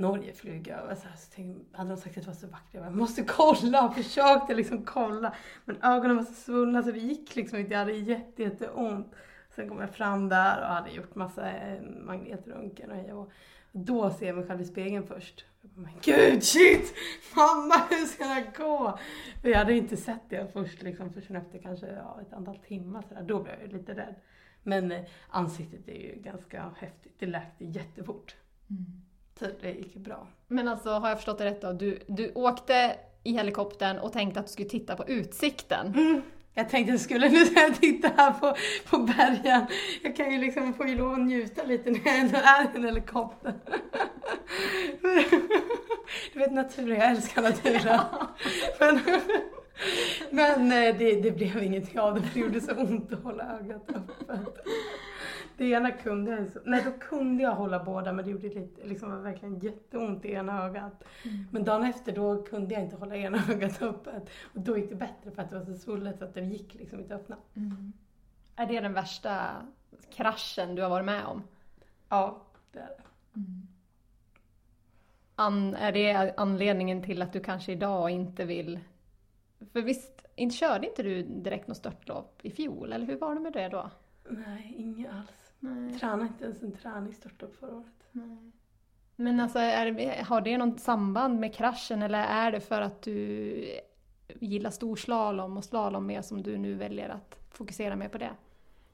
Norge 0.00 0.32
flyga 0.32 0.76
över. 0.76 0.94
Så, 0.94 1.08
här, 1.08 1.16
så 1.16 1.30
tänkte, 1.30 1.76
hade 1.76 1.90
de 1.90 1.96
sagt 1.96 2.18
att 2.18 2.22
det 2.22 2.30
var 2.30 2.34
så 2.34 2.46
vackert, 2.46 2.74
jag, 2.74 2.82
bara, 2.82 2.90
jag 2.90 2.96
måste 2.96 3.24
kolla. 3.24 3.86
Och 3.86 3.94
försökte 4.04 4.54
liksom 4.54 4.84
kolla. 4.84 5.34
Men 5.64 5.82
ögonen 5.82 6.16
var 6.16 6.24
så 6.24 6.32
svullna 6.32 6.82
så 6.82 6.90
det 6.90 6.98
gick 6.98 7.36
liksom 7.36 7.58
inte. 7.58 7.72
Jag 7.72 7.78
hade 7.78 7.92
jätte, 7.92 8.42
jätteont. 8.42 9.14
Sen 9.56 9.68
kom 9.68 9.80
jag 9.80 9.90
fram 9.90 10.28
där 10.28 10.60
och 10.60 10.66
hade 10.66 10.90
gjort 10.90 11.14
massa 11.14 11.52
eh, 11.52 11.82
magnetröntgen 11.82 12.90
och, 12.90 13.18
och 13.18 13.30
då 13.72 14.10
ser 14.10 14.26
jag 14.26 14.36
mig 14.36 14.46
själv 14.46 14.60
i 14.60 14.64
spegeln 14.64 15.06
först. 15.06 15.44
Jag 15.60 15.70
bara, 15.70 15.80
men 15.80 15.92
gud 16.02 16.44
shit! 16.44 16.94
Mamma 17.36 17.74
hur 17.90 18.06
ska 18.06 18.24
det 18.24 18.52
gå? 18.56 18.98
För 19.42 19.48
jag 19.48 19.58
hade 19.58 19.74
inte 19.74 19.96
sett 19.96 20.30
det 20.30 20.52
först 20.52 20.82
liksom 20.82 21.12
förrän 21.12 21.36
efter 21.36 21.58
kanske 21.58 21.86
ja, 21.86 22.20
ett 22.22 22.32
antal 22.32 22.58
timmar 22.58 23.02
sådär. 23.08 23.22
Då 23.22 23.42
blev 23.42 23.54
jag 23.60 23.72
lite 23.72 23.94
rädd. 23.94 24.14
Men 24.62 24.92
eh, 24.92 25.04
ansiktet 25.28 25.88
är 25.88 26.00
ju 26.00 26.22
ganska 26.22 26.74
häftigt. 26.76 27.14
Det 27.18 27.26
läkte 27.26 27.64
jättefort. 27.64 28.36
Mm. 28.70 29.02
Så 29.40 29.46
det 29.60 29.70
gick 29.70 29.94
bra. 29.94 30.26
Men 30.48 30.68
alltså, 30.68 30.90
har 30.90 31.08
jag 31.08 31.18
förstått 31.18 31.38
det 31.38 31.44
rätt 31.44 31.62
då? 31.62 31.72
Du, 31.72 31.98
du 32.06 32.32
åkte 32.34 32.96
i 33.22 33.32
helikoptern 33.32 33.98
och 33.98 34.12
tänkte 34.12 34.40
att 34.40 34.46
du 34.46 34.52
skulle 34.52 34.68
titta 34.68 34.96
på 34.96 35.08
utsikten. 35.08 36.22
Jag 36.54 36.68
tänkte 36.68 36.92
jag 36.92 37.00
skulle 37.00 37.28
nu 37.28 37.44
titta 37.80 38.08
här 38.16 38.32
på, 38.32 38.56
på 38.90 38.98
bergen. 38.98 39.66
Jag 40.02 40.16
kan 40.16 40.32
ju 40.32 40.38
liksom 40.38 40.74
få 40.74 40.86
ju 40.86 40.96
lov 40.96 41.12
att 41.12 41.20
njuta 41.20 41.62
lite 41.62 41.90
när 41.90 42.00
jag 42.04 42.18
ändå 42.18 42.38
är 42.38 42.64
i 42.64 42.68
en 42.76 42.84
helikopter. 42.84 43.54
Du 46.32 46.38
vet 46.38 46.52
naturen, 46.52 46.98
jag 46.98 47.10
älskar 47.10 47.42
naturen. 47.42 48.00
Men, 48.80 49.00
men 50.30 50.72
eh, 50.72 50.96
det, 50.98 51.20
det 51.20 51.30
blev 51.30 51.62
ingenting 51.62 52.00
av 52.00 52.14
det 52.14 52.22
för 52.22 52.34
det 52.34 52.40
gjorde 52.40 52.60
så 52.60 52.74
ont 52.74 53.12
att 53.12 53.22
hålla 53.22 53.44
ögat 53.44 53.88
öppet. 53.88 54.66
Det 55.60 55.66
ena 55.66 55.90
kunde 55.90 56.30
jag, 56.30 56.48
nej 56.64 56.82
då 56.84 56.92
kunde 56.92 57.42
jag 57.42 57.54
hålla 57.54 57.84
båda 57.84 58.12
men 58.12 58.24
det 58.24 58.30
gjorde 58.30 58.48
lite, 58.48 58.86
liksom 58.86 59.10
var 59.10 59.18
verkligen 59.18 59.58
jätteont 59.58 60.24
i 60.24 60.32
ena 60.32 60.64
ögat. 60.64 61.04
Men 61.50 61.64
dagen 61.64 61.84
efter 61.84 62.12
då 62.12 62.42
kunde 62.42 62.74
jag 62.74 62.82
inte 62.82 62.96
hålla 62.96 63.16
ena 63.16 63.38
ögat 63.48 63.82
öppet. 63.82 64.30
Och 64.54 64.60
då 64.60 64.78
gick 64.78 64.88
det 64.88 64.94
bättre 64.94 65.30
för 65.30 65.42
att 65.42 65.50
det 65.50 65.58
var 65.58 65.64
så 65.64 65.74
svullet 65.74 66.18
så 66.18 66.24
att 66.24 66.34
det 66.34 66.40
gick 66.40 66.74
liksom 66.74 67.00
inte 67.00 67.14
att 67.14 67.20
öppna. 67.20 67.36
Är 68.56 68.66
det 68.66 68.80
den 68.80 68.92
värsta 68.92 69.62
kraschen 70.10 70.74
du 70.74 70.82
har 70.82 70.90
varit 70.90 71.06
med 71.06 71.24
om? 71.24 71.42
Ja, 72.08 72.42
det 72.72 72.78
är 72.78 72.86
det. 72.86 73.02
An, 75.34 75.74
är 75.74 75.92
det 75.92 76.34
anledningen 76.36 77.02
till 77.02 77.22
att 77.22 77.32
du 77.32 77.40
kanske 77.40 77.72
idag 77.72 78.10
inte 78.10 78.44
vill... 78.44 78.80
För 79.72 79.82
visst, 79.82 80.24
inte 80.36 80.56
körde 80.56 80.86
inte 80.86 81.02
du 81.02 81.22
direkt 81.22 81.68
något 81.68 81.76
störtlopp 81.76 82.40
i 82.42 82.50
fjol, 82.50 82.92
eller 82.92 83.06
hur 83.06 83.18
var 83.18 83.34
det 83.34 83.40
med 83.40 83.52
det 83.52 83.68
då? 83.68 83.90
Nej, 84.28 84.74
inget 84.76 85.12
alls. 85.12 85.39
Nej. 85.60 85.98
Tränade 85.98 86.22
inte 86.22 86.44
ens 86.44 86.62
en 86.62 86.72
träningsstörtlopp 86.72 87.56
förra 87.56 87.74
året. 87.74 88.10
Men 89.16 89.40
alltså, 89.40 89.58
det, 89.58 90.24
har 90.26 90.40
det 90.40 90.58
något 90.58 90.80
samband 90.80 91.40
med 91.40 91.54
kraschen 91.54 92.02
eller 92.02 92.18
är 92.18 92.52
det 92.52 92.60
för 92.60 92.80
att 92.80 93.02
du 93.02 93.80
gillar 94.40 94.70
storslalom 94.70 95.56
och 95.56 95.64
slalom 95.64 96.06
mer 96.06 96.22
som 96.22 96.42
du 96.42 96.58
nu 96.58 96.74
väljer 96.74 97.08
att 97.08 97.38
fokusera 97.50 97.96
mer 97.96 98.08
på 98.08 98.18
det? 98.18 98.30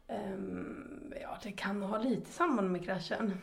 Ehm, 0.08 1.14
ja, 1.22 1.38
det 1.42 1.52
kan 1.52 1.82
ha 1.82 1.98
lite 1.98 2.32
samband 2.32 2.70
med 2.70 2.84
kraschen. 2.84 3.38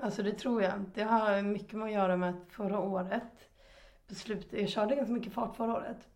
Alltså 0.00 0.22
det 0.22 0.32
tror 0.32 0.62
jag. 0.62 0.84
Det 0.94 1.02
har 1.02 1.42
mycket 1.42 1.72
med 1.72 1.86
att 1.86 1.92
göra 1.92 2.16
med 2.16 2.30
att 2.30 2.52
förra 2.52 2.80
året, 2.80 3.48
på 4.08 4.14
slutet, 4.14 4.60
jag 4.60 4.68
körde 4.68 4.96
ganska 4.96 5.12
mycket 5.12 5.32
fart 5.32 5.56
förra 5.56 5.72
året. 5.72 6.08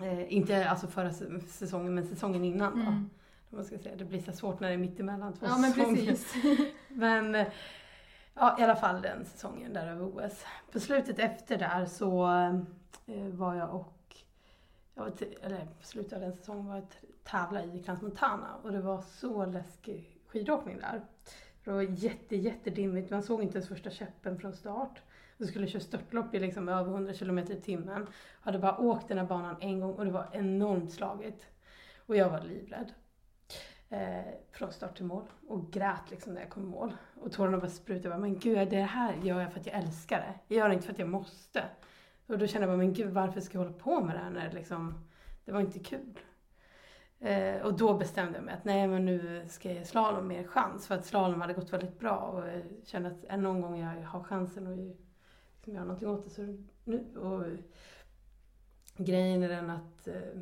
Eh, 0.00 0.32
inte 0.32 0.70
alltså 0.70 0.86
förra 0.86 1.12
säsongen, 1.48 1.94
men 1.94 2.06
säsongen 2.06 2.44
innan 2.44 2.78
då. 2.78 2.86
Om 2.86 3.10
man 3.56 3.64
ska 3.64 3.78
säga. 3.78 3.96
Det 3.96 4.04
blir 4.04 4.20
så 4.20 4.32
svårt 4.32 4.60
när 4.60 4.68
det 4.68 4.74
är 4.74 4.78
mitt 4.78 5.00
emellan 5.00 5.32
två 5.32 5.46
säsonger. 5.72 6.16
Men 6.88 7.34
eh, 7.34 7.46
ja, 8.34 8.56
i 8.60 8.62
alla 8.62 8.76
fall 8.76 9.02
den 9.02 9.24
säsongen 9.24 9.72
där 9.72 9.86
över 9.86 10.04
OS. 10.04 10.44
På 10.72 10.80
slutet 10.80 11.18
efter 11.18 11.58
där 11.58 11.86
så 11.86 12.26
eh, 13.06 13.26
var 13.28 13.54
jag 13.54 13.74
och, 13.74 14.16
jag 14.94 15.02
var 15.02 15.10
t- 15.10 15.36
eller 15.42 15.66
slutet 15.80 16.12
av 16.12 16.20
den 16.20 16.36
säsongen 16.36 16.66
var 16.66 16.74
jag 16.74 16.86
tävla 17.24 17.64
i 17.64 17.82
Crans 17.82 18.02
Montana 18.02 18.56
och 18.62 18.72
det 18.72 18.80
var 18.80 19.02
så 19.02 19.46
läskig 19.46 20.20
skidåkning 20.26 20.78
där. 20.78 21.02
Det 21.64 21.70
var 21.70 21.82
jätte, 21.82 22.36
jättedimmigt, 22.36 23.10
man 23.10 23.22
såg 23.22 23.42
inte 23.42 23.58
ens 23.58 23.68
första 23.68 23.90
käppen 23.90 24.38
från 24.38 24.52
start. 24.52 25.00
Jag 25.36 25.48
skulle 25.48 25.66
köra 25.66 25.82
störtlopp 25.82 26.34
i 26.34 26.38
liksom 26.38 26.68
över 26.68 26.92
100 26.92 27.12
km 27.12 27.38
i 27.38 27.60
timmen. 27.60 28.06
Jag 28.42 28.44
hade 28.44 28.58
bara 28.58 28.78
åkt 28.78 29.08
den 29.08 29.18
här 29.18 29.24
banan 29.24 29.56
en 29.60 29.80
gång 29.80 29.94
och 29.94 30.04
det 30.04 30.10
var 30.10 30.28
enormt 30.32 30.92
slagigt. 30.92 31.46
Och 32.06 32.16
jag 32.16 32.30
var 32.30 32.40
livrädd 32.40 32.92
eh, 33.88 34.34
från 34.52 34.72
start 34.72 34.96
till 34.96 35.04
mål 35.04 35.24
och 35.48 35.70
grät 35.70 36.10
liksom 36.10 36.34
när 36.34 36.40
jag 36.40 36.50
kom 36.50 36.62
i 36.62 36.66
mål. 36.66 36.92
Och 37.20 37.32
tårarna 37.32 37.58
bara 37.58 37.70
sprutade. 37.70 38.08
Jag 38.08 38.20
bara, 38.20 38.28
men 38.28 38.38
gud, 38.38 38.70
det 38.70 38.82
här 38.82 39.14
gör 39.22 39.40
jag 39.40 39.52
för 39.52 39.60
att 39.60 39.66
jag 39.66 39.76
älskar 39.76 40.18
det. 40.18 40.54
Jag 40.54 40.58
gör 40.58 40.68
det 40.68 40.74
inte 40.74 40.86
för 40.86 40.92
att 40.92 40.98
jag 40.98 41.08
måste. 41.08 41.64
Och 42.26 42.38
då 42.38 42.46
kände 42.46 42.66
jag 42.66 42.70
bara, 42.70 42.84
men 42.84 42.92
gud, 42.92 43.12
varför 43.12 43.40
ska 43.40 43.58
jag 43.58 43.64
hålla 43.64 43.78
på 43.78 44.00
med 44.00 44.14
det 44.14 44.18
här 44.18 44.30
när 44.30 44.48
det 44.48 44.54
liksom, 44.54 45.06
det 45.44 45.52
var 45.52 45.60
inte 45.60 45.78
kul. 45.78 46.20
Eh, 47.20 47.62
och 47.62 47.74
då 47.74 47.94
bestämde 47.94 48.38
jag 48.38 48.44
mig 48.44 48.54
att 48.54 48.64
nej, 48.64 48.88
men 48.88 49.04
nu 49.04 49.44
ska 49.48 49.68
jag 49.68 49.78
ge 49.78 49.84
slalom 49.84 50.28
mer 50.28 50.44
chans. 50.44 50.86
För 50.86 50.94
att 50.94 51.06
slalom 51.06 51.40
hade 51.40 51.54
gått 51.54 51.72
väldigt 51.72 51.98
bra 51.98 52.16
och 52.16 52.48
jag 52.48 52.62
kände 52.84 53.08
att 53.08 53.24
är 53.24 53.36
det 53.36 53.36
någon 53.36 53.60
gång 53.60 53.80
jag 53.80 54.02
har 54.02 54.22
chansen 54.22 54.66
att 54.66 54.78
liksom 54.78 55.74
göra 55.74 55.84
någonting 55.84 56.08
åt 56.08 56.24
det 56.24 56.30
så 56.30 56.42
är 56.42 56.46
det 56.46 56.64
nu. 56.84 57.18
Och 57.18 57.44
grejen 58.96 59.42
är 59.42 59.48
den 59.48 59.70
att 59.70 60.08
eh, 60.08 60.40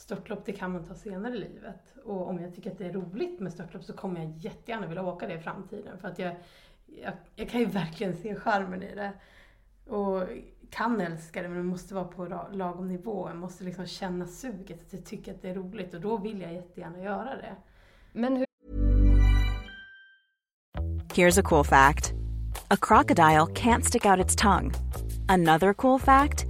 Störtlopp 0.00 0.44
det 0.44 0.52
kan 0.52 0.72
man 0.72 0.84
ta 0.84 0.94
senare 0.94 1.34
i 1.34 1.38
livet. 1.38 1.94
Och 2.04 2.28
om 2.28 2.40
jag 2.40 2.54
tycker 2.54 2.70
att 2.70 2.78
det 2.78 2.86
är 2.86 2.92
roligt 2.92 3.40
med 3.40 3.52
störtlopp 3.52 3.84
så 3.84 3.92
kommer 3.92 4.20
jag 4.20 4.36
jättegärna 4.36 4.86
vilja 4.86 5.02
åka 5.02 5.26
det 5.26 5.34
i 5.34 5.38
framtiden. 5.38 5.98
För 5.98 6.08
att 6.08 6.18
jag, 6.18 6.36
jag, 6.86 7.12
jag 7.36 7.48
kan 7.48 7.60
ju 7.60 7.66
verkligen 7.82 8.16
se 8.16 8.34
charmen 8.34 8.82
i 8.82 8.94
det. 8.94 9.12
Och 9.92 10.22
kan 10.70 11.00
älska 11.00 11.42
det 11.42 11.48
men 11.48 11.58
det 11.58 11.64
måste 11.64 11.94
vara 11.94 12.04
på 12.04 12.24
lagom 12.52 12.88
nivå. 12.88 13.28
Jag 13.28 13.36
måste 13.36 13.64
liksom 13.64 13.86
känna 13.86 14.26
suget, 14.26 14.80
att 14.86 14.92
jag 14.92 15.04
tycker 15.04 15.34
att 15.34 15.42
det 15.42 15.50
är 15.50 15.54
roligt. 15.54 15.94
Och 15.94 16.00
då 16.00 16.16
vill 16.16 16.40
jag 16.40 16.52
jättegärna 16.52 17.02
göra 17.02 17.36
det. 17.36 17.56
Men 18.12 18.36
hur 18.36 18.46
Here's 21.14 21.40
a 21.40 21.42
cool 21.42 21.64
fact 21.64 22.12
a 22.68 22.76
crocodile 22.80 23.46
can't 23.46 23.82
stick 23.82 24.06
out 24.06 24.26
its 24.26 24.36
tongue. 24.36 24.72
Another 25.28 25.74
cool 25.74 26.00
fact 26.00 26.49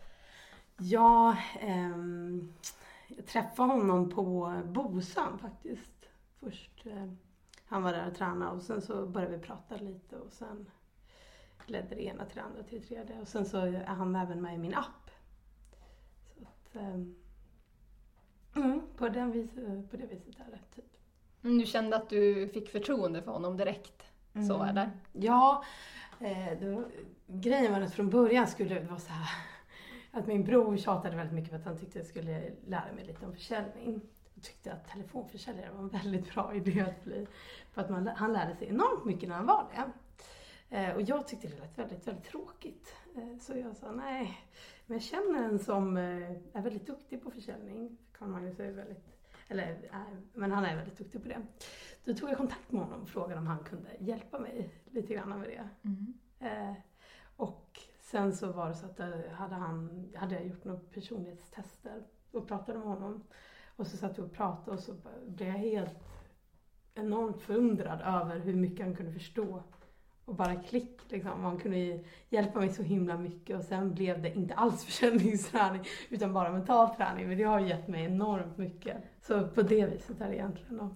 Ja, 0.83 1.37
ehm, 1.59 2.53
jag 3.07 3.25
träffade 3.25 3.73
honom 3.73 4.09
på 4.09 4.53
Bosön 4.65 5.37
faktiskt. 5.37 6.09
Först, 6.39 6.85
eh, 6.85 7.11
han 7.65 7.83
var 7.83 7.93
där 7.93 8.07
och 8.07 8.15
tränade 8.15 8.51
och 8.51 8.61
sen 8.61 8.81
så 8.81 9.05
började 9.05 9.37
vi 9.37 9.43
prata 9.43 9.75
lite 9.75 10.17
och 10.17 10.31
sen 10.31 10.69
ledde 11.65 11.95
det 11.95 12.03
ena 12.05 12.25
till 12.25 12.35
det 12.35 12.43
andra 12.43 12.63
till 12.63 12.81
det 12.81 12.87
tredje. 12.87 13.19
Och 13.21 13.27
sen 13.27 13.45
så 13.45 13.57
är 13.57 13.85
han 13.85 14.15
även 14.15 14.41
med 14.41 14.55
i 14.55 14.57
min 14.57 14.73
app. 14.75 15.11
Så 16.35 16.41
att, 16.43 16.75
ehm, 16.75 17.15
mm, 18.55 18.81
på, 18.97 19.09
den 19.09 19.31
vis, 19.31 19.51
på 19.91 19.97
det 19.97 20.05
viset 20.05 20.39
är 20.39 20.51
det 20.51 20.75
typ. 20.75 20.97
Mm, 21.43 21.57
Du 21.57 21.65
kände 21.65 21.95
att 21.95 22.09
du 22.09 22.47
fick 22.47 22.69
förtroende 22.69 23.21
för 23.21 23.31
honom 23.31 23.57
direkt? 23.57 24.03
Så 24.47 24.61
är 24.63 24.73
det? 24.73 24.91
Ja, 25.13 25.63
eh, 26.19 26.59
var, 26.59 26.91
grejen 27.27 27.71
var 27.73 27.81
att 27.81 27.93
från 27.93 28.09
början 28.09 28.47
skulle 28.47 28.75
det 28.79 28.85
vara 28.87 28.99
så 28.99 29.11
här 29.11 29.29
att 30.11 30.27
min 30.27 30.43
bror 30.43 30.77
tjatade 30.77 31.15
väldigt 31.15 31.35
mycket 31.35 31.49
för 31.49 31.57
att 31.57 31.65
han 31.65 31.77
tyckte 31.77 31.99
jag 31.99 32.07
skulle 32.07 32.51
lära 32.67 32.93
mig 32.93 33.05
lite 33.05 33.25
om 33.25 33.33
försäljning. 33.33 34.01
och 34.35 34.41
tyckte 34.43 34.73
att 34.73 34.87
telefonförsäljare 34.87 35.71
var 35.71 35.79
en 35.79 35.89
väldigt 35.89 36.33
bra 36.33 36.53
idé 36.53 36.81
att 36.81 37.03
bli. 37.03 37.27
För 37.71 37.81
att 37.81 37.89
man, 37.89 38.07
han 38.07 38.33
lärde 38.33 38.55
sig 38.55 38.67
enormt 38.67 39.05
mycket 39.05 39.29
när 39.29 39.35
han 39.35 39.45
var 39.45 39.65
det. 39.75 39.91
Eh, 40.71 40.95
och 40.95 41.01
jag 41.01 41.27
tyckte 41.27 41.47
det 41.47 41.59
lät 41.59 41.77
väldigt, 41.77 42.07
väldigt 42.07 42.25
tråkigt. 42.25 42.95
Eh, 43.15 43.37
så 43.39 43.57
jag 43.57 43.77
sa 43.77 43.91
nej, 43.91 44.37
men 44.85 44.97
jag 44.97 45.03
känner 45.03 45.43
en 45.43 45.59
som 45.59 45.97
eh, 45.97 46.31
är 46.53 46.61
väldigt 46.61 46.87
duktig 46.87 47.23
på 47.23 47.31
försäljning. 47.31 47.97
Carl 48.11 48.29
Magnus 48.29 48.59
är 48.59 48.71
väldigt, 48.71 49.05
eller 49.47 49.63
är, 49.91 50.21
men 50.33 50.51
han 50.51 50.65
är 50.65 50.75
väldigt 50.75 50.97
duktig 50.97 51.23
på 51.23 51.29
det. 51.29 51.41
Då 52.03 52.13
tog 52.13 52.29
jag 52.29 52.37
kontakt 52.37 52.71
med 52.71 52.81
honom 52.81 53.01
och 53.01 53.09
frågade 53.09 53.39
om 53.39 53.47
han 53.47 53.63
kunde 53.63 53.89
hjälpa 53.99 54.39
mig 54.39 54.69
lite 54.91 55.13
grann 55.13 55.29
med 55.29 55.49
det. 55.49 55.69
Mm. 55.83 56.13
Och 57.35 57.79
sen 58.11 58.35
så 58.35 58.51
var 58.51 58.69
det 58.69 58.75
så 58.75 58.85
att 58.85 58.99
eh, 58.99 59.31
hade, 59.31 59.55
han, 59.55 60.09
hade 60.15 60.35
jag 60.35 60.45
gjort 60.45 60.63
några 60.63 60.79
personlighetstester 60.79 62.03
och 62.31 62.47
pratade 62.47 62.77
med 62.77 62.87
honom. 62.87 63.23
Och 63.75 63.87
så 63.87 63.97
satt 63.97 64.17
vi 64.17 64.21
och 64.21 64.33
pratade 64.33 64.77
och 64.77 64.83
så 64.83 64.93
blev 65.27 65.49
jag 65.49 65.57
helt 65.57 65.99
enormt 66.93 67.41
förundrad 67.41 68.01
över 68.01 68.39
hur 68.39 68.53
mycket 68.53 68.85
han 68.85 68.95
kunde 68.95 69.11
förstå. 69.11 69.63
Och 70.25 70.35
bara 70.35 70.55
klick 70.55 71.11
liksom. 71.11 71.43
Han 71.43 71.59
kunde 71.59 72.03
hjälpa 72.29 72.59
mig 72.59 72.69
så 72.69 72.83
himla 72.83 73.17
mycket 73.17 73.57
och 73.57 73.63
sen 73.63 73.93
blev 73.93 74.21
det 74.21 74.35
inte 74.35 74.53
alls 74.53 74.85
försäljningsträning 74.85 75.85
utan 76.09 76.33
bara 76.33 76.51
mental 76.51 76.95
träning. 76.95 77.27
Men 77.27 77.37
det 77.37 77.43
har 77.43 77.59
gett 77.59 77.87
mig 77.87 78.05
enormt 78.05 78.57
mycket. 78.57 78.97
Så 79.21 79.47
på 79.47 79.61
det 79.61 79.85
viset 79.85 80.21
är 80.21 80.27
det 80.27 80.35
egentligen 80.35 80.77
då. 80.77 80.95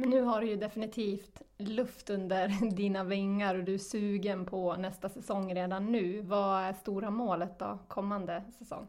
Men 0.00 0.10
nu 0.10 0.22
har 0.22 0.40
du 0.40 0.46
ju 0.46 0.56
definitivt 0.56 1.42
luft 1.58 2.10
under 2.10 2.70
dina 2.76 3.04
vingar 3.04 3.54
och 3.54 3.64
du 3.64 3.74
är 3.74 3.78
sugen 3.78 4.46
på 4.46 4.76
nästa 4.76 5.08
säsong 5.08 5.54
redan 5.54 5.92
nu. 5.92 6.20
Vad 6.20 6.62
är 6.62 6.72
stora 6.72 7.10
målet 7.10 7.58
då, 7.58 7.78
kommande 7.88 8.44
säsong? 8.58 8.86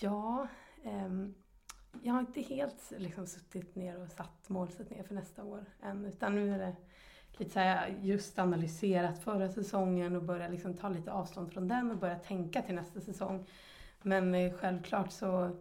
Ja, 0.00 0.48
um 0.84 1.34
jag 2.02 2.12
har 2.12 2.20
inte 2.20 2.40
helt 2.40 2.92
liksom 2.96 3.26
suttit 3.26 3.74
ner 3.74 4.02
och 4.02 4.08
satt 4.08 4.48
målsättningar 4.48 5.04
för 5.04 5.14
nästa 5.14 5.44
år 5.44 5.64
än. 5.82 6.04
Utan 6.04 6.34
nu 6.34 6.54
är 6.54 6.58
det 6.58 6.76
lite 7.36 7.50
så 7.50 7.60
här, 7.60 7.96
just 8.00 8.38
analyserat 8.38 9.18
förra 9.18 9.48
säsongen 9.48 10.16
och 10.16 10.22
börjat 10.22 10.50
liksom 10.50 10.74
ta 10.74 10.88
lite 10.88 11.12
avstånd 11.12 11.52
från 11.52 11.68
den 11.68 11.90
och 11.90 11.96
börja 11.96 12.18
tänka 12.18 12.62
till 12.62 12.74
nästa 12.74 13.00
säsong. 13.00 13.46
Men 14.02 14.34
eh, 14.34 14.52
självklart 14.52 15.12
så 15.12 15.56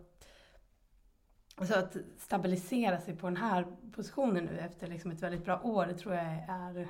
så 1.65 1.79
att 1.79 1.97
stabilisera 2.17 2.99
sig 2.99 3.15
på 3.15 3.27
den 3.27 3.37
här 3.37 3.65
positionen 3.91 4.45
nu 4.45 4.59
efter 4.59 4.87
liksom 4.87 5.11
ett 5.11 5.23
väldigt 5.23 5.45
bra 5.45 5.61
år, 5.61 5.85
det 5.85 5.93
tror 5.93 6.15
jag 6.15 6.25
är... 6.47 6.87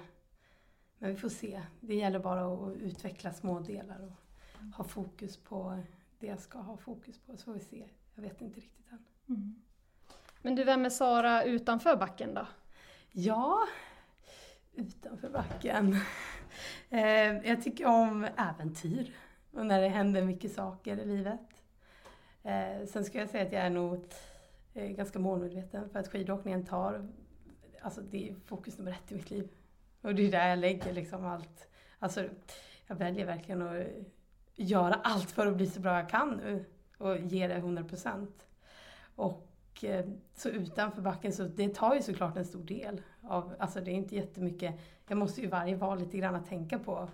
Men 0.98 1.10
vi 1.10 1.16
får 1.16 1.30
se. 1.30 1.62
Det 1.80 1.96
gäller 1.96 2.20
bara 2.20 2.46
att 2.46 2.76
utveckla 2.76 3.34
små 3.34 3.60
delar 3.60 4.00
och 4.04 4.76
ha 4.76 4.84
fokus 4.84 5.38
på 5.38 5.84
det 6.20 6.28
jag 6.28 6.40
ska 6.40 6.60
ha 6.60 6.78
fokus 6.78 7.20
på, 7.20 7.38
så 7.38 7.44
får 7.44 7.54
vi 7.54 7.60
se. 7.60 7.90
Jag 8.16 8.22
vet 8.22 8.42
inte 8.42 8.60
riktigt 8.60 8.92
än. 8.92 9.06
Mm. 9.30 9.56
Men 10.42 10.56
du, 10.56 10.64
vem 10.64 10.86
är 10.86 10.90
Sara 10.90 11.44
utanför 11.44 11.96
backen 11.96 12.34
då? 12.34 12.48
Ja, 13.12 13.60
utanför 14.74 15.30
backen. 15.30 15.96
Eh, 16.90 17.48
jag 17.48 17.64
tycker 17.64 17.86
om 17.86 18.28
äventyr 18.38 19.16
och 19.52 19.66
när 19.66 19.82
det 19.82 19.88
händer 19.88 20.24
mycket 20.24 20.54
saker 20.54 20.98
i 20.98 21.06
livet. 21.06 21.64
Eh, 22.44 22.86
sen 22.88 23.06
ska 23.06 23.18
jag 23.18 23.30
säga 23.30 23.46
att 23.46 23.52
jag 23.52 23.62
är 23.62 23.70
nog 23.70 24.06
Eh, 24.78 24.88
ganska 24.88 25.20
målmedveten 25.20 25.90
för 25.90 26.00
att 26.00 26.08
skidåkningen 26.08 26.66
tar, 26.66 27.08
alltså 27.82 28.02
det 28.02 28.30
är 28.30 28.36
fokus 28.46 28.78
nummer 28.78 28.92
ett 28.92 29.12
i 29.12 29.16
mitt 29.16 29.30
liv. 29.30 29.50
Och 30.02 30.16
det 30.16 30.28
är 30.28 30.32
där 30.32 30.48
jag 30.48 30.60
lägger 30.60 30.94
liksom 30.94 31.26
allt. 31.26 31.68
Alltså 32.00 32.26
jag 32.88 32.96
väljer 32.96 33.26
verkligen 33.26 33.62
att 33.62 33.88
göra 34.56 34.94
allt 34.94 35.32
för 35.32 35.48
att 35.48 35.58
bli 35.58 35.68
så 35.68 35.80
bra 35.80 36.00
jag 36.00 36.10
kan 36.10 36.30
nu 36.30 36.66
och 36.98 37.18
ge 37.18 37.48
det 37.48 37.54
100 37.54 37.84
procent. 37.84 38.48
Och 39.16 39.84
eh, 39.84 40.06
så 40.36 40.50
utanför 40.50 41.02
backen, 41.02 41.34
så 41.34 41.44
det 41.44 41.76
tar 41.76 41.96
ju 41.96 42.02
såklart 42.02 42.38
en 42.38 42.46
stor 42.46 42.64
del 42.64 43.02
av, 43.22 43.56
alltså 43.60 43.82
det 43.82 43.92
är 43.92 43.96
inte 43.96 44.16
jättemycket, 44.16 44.76
jag 45.08 45.18
måste 45.18 45.42
ju 45.42 45.48
varje 45.48 45.76
val 45.76 46.00
lite 46.00 46.18
grann 46.18 46.36
att 46.36 46.50
tänka 46.50 46.80
på 46.80 47.10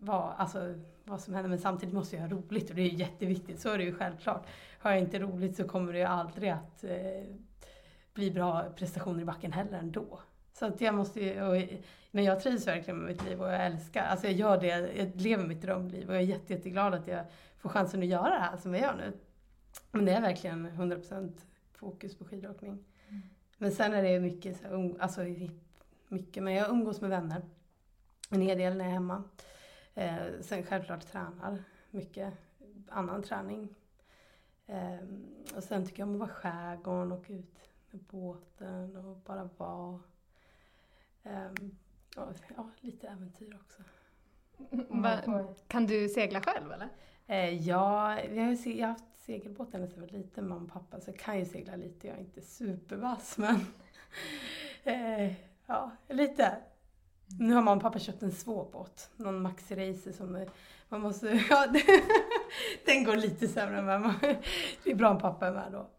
vad, 0.00 0.34
alltså, 0.36 0.74
vad 1.04 1.20
som 1.20 1.34
händer, 1.34 1.50
men 1.50 1.58
samtidigt 1.58 1.94
måste 1.94 2.16
jag 2.16 2.22
ha 2.22 2.28
roligt 2.28 2.70
och 2.70 2.76
det 2.76 2.82
är 2.82 2.94
jätteviktigt, 2.94 3.60
så 3.60 3.68
är 3.68 3.78
det 3.78 3.84
ju 3.84 3.94
självklart. 3.94 4.46
Har 4.78 4.90
jag 4.90 5.00
inte 5.00 5.18
roligt 5.18 5.56
så 5.56 5.64
kommer 5.64 5.92
det 5.92 5.98
ju 5.98 6.04
aldrig 6.04 6.50
att 6.50 6.84
eh, 6.84 7.24
bli 8.14 8.30
bra 8.30 8.64
prestationer 8.76 9.22
i 9.22 9.24
backen 9.24 9.52
heller 9.52 9.78
ändå. 9.78 10.20
Så 10.52 10.66
att 10.66 10.80
jag 10.80 10.94
måste 10.94 11.20
ju, 11.20 11.42
och, 11.42 11.62
men 12.10 12.24
jag 12.24 12.40
trivs 12.40 12.66
verkligen 12.66 12.98
med 12.98 13.06
mitt 13.08 13.24
liv 13.24 13.42
och 13.42 13.48
jag 13.48 13.66
älskar, 13.66 14.02
alltså 14.02 14.26
jag 14.26 14.34
gör 14.34 14.60
det, 14.60 14.66
jag 14.96 15.20
lever 15.20 15.46
mitt 15.46 15.62
drömliv 15.62 16.08
och 16.08 16.14
jag 16.14 16.22
är 16.22 16.26
jätte, 16.26 16.52
jätteglad 16.52 16.94
att 16.94 17.06
jag 17.06 17.24
får 17.56 17.68
chansen 17.68 18.00
att 18.00 18.06
göra 18.06 18.30
det 18.30 18.40
här 18.40 18.56
som 18.56 18.74
jag 18.74 18.82
gör 18.82 18.96
nu. 18.96 19.12
Men 19.90 20.04
det 20.04 20.12
är 20.12 20.20
verkligen 20.20 20.68
100% 20.68 21.32
fokus 21.72 22.18
på 22.18 22.24
skidåkning. 22.24 22.84
Mm. 23.08 23.22
Men 23.58 23.72
sen 23.72 23.94
är 23.94 24.02
det 24.02 24.20
mycket, 24.20 24.56
så 24.56 24.62
här, 24.62 24.94
alltså 24.98 25.20
mycket, 26.08 26.42
men 26.42 26.54
jag 26.54 26.70
umgås 26.70 27.00
med 27.00 27.10
vänner 27.10 27.42
en 28.30 28.40
hel 28.40 28.58
del 28.58 28.76
när 28.76 28.84
jag 28.84 28.90
är 28.90 28.94
hemma. 28.94 29.24
Eh, 29.98 30.40
sen 30.40 30.62
självklart 30.62 31.06
tränar 31.06 31.62
mycket, 31.90 32.34
annan 32.88 33.22
träning. 33.22 33.74
Eh, 34.66 34.98
och 35.56 35.64
sen 35.64 35.86
tycker 35.86 35.98
jag 36.02 36.08
om 36.08 36.14
att 36.14 36.20
vara 36.20 36.28
skärgården 36.28 37.12
och 37.12 37.24
ut 37.28 37.70
med 37.90 38.00
båten 38.00 38.96
och 38.96 39.16
bara 39.16 39.50
vara. 39.56 40.00
Eh, 41.22 41.50
och, 42.16 42.34
ja, 42.56 42.70
lite 42.80 43.08
äventyr 43.08 43.54
också. 43.60 43.82
kan 45.68 45.86
du 45.86 46.08
segla 46.08 46.40
själv 46.40 46.72
eller? 46.72 46.88
Eh, 47.26 47.68
ja, 47.68 48.20
jag 48.20 48.44
har, 48.44 48.68
jag 48.68 48.86
har 48.86 48.92
haft 48.92 49.16
segelbåten 49.16 49.80
när 49.80 49.88
jag 49.94 50.00
var 50.00 50.08
liten, 50.08 50.48
mamma 50.48 50.64
och 50.64 50.72
pappa, 50.72 51.00
så 51.00 51.10
jag 51.10 51.18
kan 51.18 51.38
ju 51.38 51.44
segla 51.44 51.76
lite. 51.76 52.06
Jag 52.06 52.16
är 52.16 52.20
inte 52.20 52.42
supervass, 52.42 53.38
men 53.38 53.60
eh, 54.84 55.32
ja, 55.66 55.90
lite. 56.08 56.58
Nu 57.38 57.54
har 57.54 57.62
mamma 57.62 57.76
och 57.76 57.82
pappa 57.82 57.98
köpt 57.98 58.22
en 58.22 58.32
svår 58.32 58.68
båt, 58.72 59.10
någon 59.16 59.42
Maxi 59.42 59.74
Racer 59.74 60.12
som 60.12 60.46
man 60.88 61.00
måste, 61.00 61.44
ja, 61.50 61.66
den 62.86 63.04
går 63.04 63.16
lite 63.16 63.48
sämre 63.48 63.78
än 63.78 63.86
mamma. 63.86 64.14
Det 64.84 64.90
är 64.90 64.94
bra 64.94 65.10
om 65.10 65.18
pappa 65.18 65.46
är 65.46 65.52
med 65.52 65.72
då. 65.72 65.90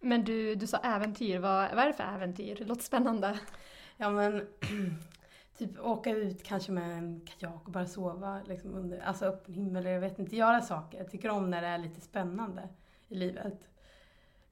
Men 0.00 0.24
du, 0.24 0.54
du 0.54 0.66
sa 0.66 0.76
äventyr, 0.76 1.38
vad, 1.38 1.70
vad 1.74 1.78
är 1.78 1.86
det 1.86 1.92
för 1.92 2.14
äventyr? 2.14 2.56
Det 2.56 2.64
låter 2.64 2.82
spännande. 2.82 3.38
Ja 3.96 4.10
men 4.10 4.46
typ 5.58 5.80
åka 5.80 6.10
ut 6.10 6.42
kanske 6.42 6.72
med 6.72 6.98
en 6.98 7.20
kajak 7.20 7.66
och 7.66 7.72
bara 7.72 7.86
sova 7.86 8.40
liksom 8.46 8.74
under 8.74 8.98
alltså 8.98 9.24
öppen 9.24 9.54
himmel. 9.54 9.84
Jag 9.84 10.00
vet 10.00 10.18
inte, 10.18 10.36
göra 10.36 10.60
saker. 10.60 10.98
Jag 10.98 11.10
tycker 11.10 11.28
om 11.28 11.50
när 11.50 11.62
det 11.62 11.68
är 11.68 11.78
lite 11.78 12.00
spännande 12.00 12.68
i 13.08 13.14
livet. 13.14 13.68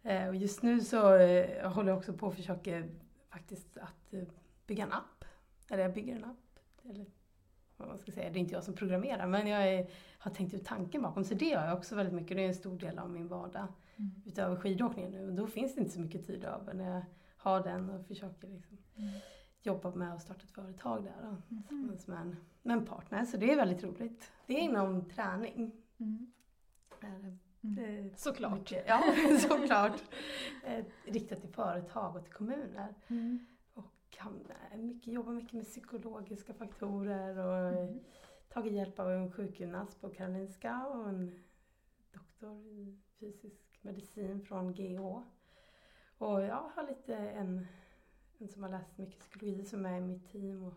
Eh, 0.02 0.28
och 0.28 0.36
just 0.36 0.62
nu 0.62 0.80
så 0.80 1.14
eh, 1.14 1.72
håller 1.72 1.88
jag 1.88 1.98
också 1.98 2.12
på 2.12 2.26
och 2.26 2.34
försöker 2.34 2.88
faktiskt 3.30 3.78
att 3.78 4.14
eh, 4.14 4.22
bygga 4.66 4.84
en 4.84 4.92
app. 4.92 5.13
Eller 5.70 5.82
jag 5.82 5.94
bygger 5.94 6.16
en 6.16 6.24
app. 6.24 6.58
Eller 6.90 7.06
vad 7.76 7.88
man 7.88 7.98
ska 7.98 8.12
säga. 8.12 8.30
Det 8.30 8.38
är 8.38 8.40
inte 8.40 8.54
jag 8.54 8.64
som 8.64 8.74
programmerar 8.74 9.26
men 9.26 9.46
jag 9.46 9.68
är, 9.68 9.90
har 10.18 10.30
tänkt 10.30 10.54
ut 10.54 10.64
tanken 10.64 11.02
bakom. 11.02 11.24
Så 11.24 11.34
det 11.34 11.44
gör 11.44 11.66
jag 11.66 11.76
också 11.76 11.94
väldigt 11.94 12.14
mycket. 12.14 12.36
Det 12.36 12.44
är 12.44 12.48
en 12.48 12.54
stor 12.54 12.78
del 12.78 12.98
av 12.98 13.10
min 13.10 13.28
vardag. 13.28 13.66
Mm. 13.96 14.10
Utöver 14.26 14.56
skidåkningen 14.56 15.12
nu. 15.12 15.26
Och 15.26 15.34
då 15.34 15.46
finns 15.46 15.74
det 15.74 15.80
inte 15.80 15.92
så 15.92 16.00
mycket 16.00 16.26
tid 16.26 16.44
över 16.44 16.74
när 16.74 16.94
jag 16.94 17.02
har 17.36 17.62
den 17.62 17.90
och 17.90 18.06
försöker 18.06 18.48
liksom. 18.48 18.78
Mm 18.96 19.10
jobbar 19.66 19.92
med 19.92 20.14
att 20.14 20.22
starta 20.22 20.42
ett 20.44 20.50
företag 20.50 21.04
där 21.04 21.14
då, 21.22 21.56
mm. 21.70 21.98
med, 22.06 22.18
en, 22.18 22.36
med 22.62 22.76
en 22.76 22.86
partner. 22.86 23.24
Så 23.24 23.36
det 23.36 23.52
är 23.52 23.56
väldigt 23.56 23.84
roligt. 23.84 24.32
Det 24.46 24.54
är 24.54 24.60
inom 24.60 25.04
träning. 25.04 25.72
Mm. 25.98 26.32
Mm. 27.62 28.10
Såklart. 28.16 28.58
Mycket, 28.58 28.84
ja, 28.86 29.02
såklart. 29.40 30.02
Eh, 30.64 30.84
riktat 31.04 31.40
till 31.40 31.50
företag 31.50 32.16
och 32.16 32.24
till 32.24 32.32
kommuner. 32.32 32.94
Mm. 33.08 33.46
Han 34.24 34.86
mycket, 34.86 35.12
jobbar 35.12 35.32
mycket 35.32 35.52
med 35.52 35.64
psykologiska 35.64 36.54
faktorer 36.54 37.38
och 37.38 37.82
mm. 37.82 38.00
tagit 38.48 38.72
hjälp 38.72 38.98
av 38.98 39.10
en 39.10 39.32
sjukgymnast 39.32 40.00
på 40.00 40.08
Karolinska 40.08 40.86
och 40.86 41.08
en 41.08 41.40
doktor 42.12 42.66
i 42.66 42.98
fysisk 43.20 43.78
medicin 43.82 44.42
från 44.42 44.72
GH. 44.72 45.00
Och 46.18 46.42
jag 46.42 46.70
har 46.74 46.86
lite 46.88 47.16
en 47.16 47.66
en 48.38 48.48
som 48.48 48.62
har 48.62 48.70
läst 48.70 48.98
mycket 48.98 49.20
psykologi 49.20 49.64
som 49.64 49.86
är 49.86 49.96
i 49.96 50.00
mitt 50.00 50.32
team. 50.32 50.64
Och, 50.64 50.74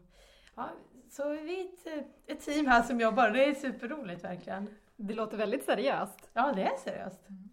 ja, 0.55 0.69
så 1.09 1.29
vi 1.29 1.61
är 1.61 1.97
ett, 1.97 2.07
ett 2.25 2.41
team 2.41 2.65
här 2.65 2.83
som 2.83 2.99
jobbar 2.99 3.31
det 3.31 3.45
är 3.45 3.53
superroligt 3.53 4.23
verkligen. 4.23 4.69
Det 4.95 5.13
låter 5.13 5.37
väldigt 5.37 5.63
seriöst. 5.63 6.29
Ja, 6.33 6.53
det 6.55 6.63
är 6.63 6.77
seriöst. 6.77 7.29
Mm. 7.29 7.49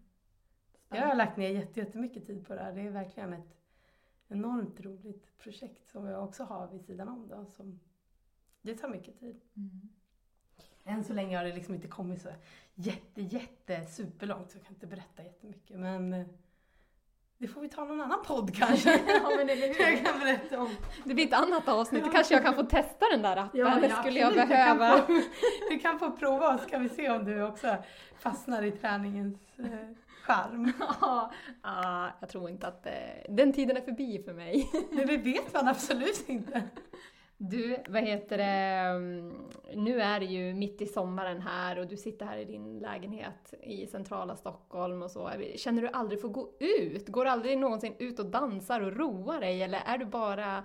Jag 0.89 1.07
har 1.07 1.15
lagt 1.15 1.37
ner 1.37 1.79
jättemycket 1.79 2.27
tid 2.27 2.47
på 2.47 2.55
det 2.55 2.61
här. 2.61 2.73
Det 2.73 2.81
är 2.81 2.91
verkligen 2.91 3.33
ett 3.33 3.64
enormt 4.35 4.81
roligt 4.81 5.39
projekt 5.39 5.91
som 5.91 6.07
jag 6.07 6.25
också 6.25 6.45
har 6.45 6.69
vid 6.69 6.85
sidan 6.85 7.09
om. 7.09 7.29
Då, 7.29 7.47
som, 7.57 7.81
det 8.63 8.75
tar 8.75 8.89
mycket 8.89 9.21
tid. 9.21 9.41
Mm. 9.57 9.89
Än 10.85 11.05
så 11.05 11.13
länge 11.13 11.37
har 11.37 11.45
det 11.45 11.55
liksom 11.55 11.75
inte 11.75 11.89
kommit 11.89 12.23
så 12.23 12.29
jätte, 12.75 13.23
jätte 13.23 13.87
superlångt 13.87 14.51
så 14.51 14.59
jag 14.59 14.65
kan 14.65 14.75
inte 14.75 14.87
berätta 14.87 15.23
jättemycket. 15.23 15.79
Men 15.79 16.13
eh, 16.13 16.27
det 17.39 17.49
får 17.49 17.61
vi 17.61 17.69
ta 17.69 17.85
någon 17.85 18.01
annan 18.01 18.23
podd 18.27 18.55
kanske. 18.57 18.91
ja, 19.07 19.31
men 19.37 19.49
eller 19.49 19.69
hur? 19.75 19.91
Jag 19.91 20.05
kan 20.05 20.21
berätta 20.21 20.61
om. 20.61 20.77
Det 21.05 21.15
blir 21.15 21.27
ett 21.27 21.33
annat 21.33 21.69
avsnitt. 21.69 22.13
Kanske 22.13 22.35
jag 22.35 22.43
kan 22.43 22.55
få 22.55 22.63
testa 22.63 23.07
den 23.11 23.23
där 23.23 23.37
appen. 23.37 23.61
Ja, 23.61 23.81
ja, 23.83 23.97
skulle 23.97 24.21
jag 24.21 24.35
behöva. 24.35 24.97
Du 24.97 25.01
kan, 25.01 25.07
få, 25.07 25.29
du 25.71 25.79
kan 25.79 25.99
få 25.99 26.11
prova 26.11 26.59
så 26.59 26.69
kan 26.69 26.83
vi 26.83 26.89
se 26.89 27.11
om 27.11 27.25
du 27.25 27.43
också 27.43 27.77
fastnar 28.19 28.63
i 28.63 28.71
träningens... 28.71 29.39
Charm. 30.27 30.73
ja, 31.63 32.11
jag 32.21 32.29
tror 32.29 32.51
inte 32.51 32.67
att 32.67 32.87
eh, 32.87 32.93
den 33.29 33.53
tiden 33.53 33.77
är 33.77 33.81
förbi 33.81 34.23
för 34.23 34.33
mig. 34.33 34.71
Men 34.91 35.07
det 35.07 35.17
vet 35.17 35.53
man 35.53 35.69
absolut 35.69 36.29
inte. 36.29 36.63
Du, 37.37 37.77
vad 37.89 38.03
heter 38.03 38.39
det, 38.39 38.45
mm, 38.45 39.49
nu 39.75 40.01
är 40.01 40.21
det 40.21 40.27
ju 40.27 40.55
mitt 40.55 40.83
i 40.83 40.87
sommaren 40.87 41.41
här 41.41 41.79
och 41.79 41.87
du 41.87 41.97
sitter 41.97 42.27
här 42.27 42.39
i 42.39 42.45
din 42.45 42.79
lägenhet 42.79 43.55
i 43.63 43.87
centrala 43.87 44.37
Stockholm 44.37 45.03
och 45.03 45.11
så. 45.11 45.31
Känner 45.57 45.83
du 45.83 45.89
aldrig 45.89 46.21
för 46.21 46.29
att 46.29 46.35
gå 46.35 46.51
ut? 46.61 47.09
Går 47.09 47.25
du 47.25 47.31
aldrig 47.31 47.59
någonsin 47.59 47.95
ut 47.99 48.19
och 48.19 48.27
dansar 48.27 48.81
och 48.81 48.97
roar 48.97 49.41
dig 49.41 49.63
eller 49.63 49.81
är 49.87 49.99
du 49.99 50.05
bara 50.05 50.65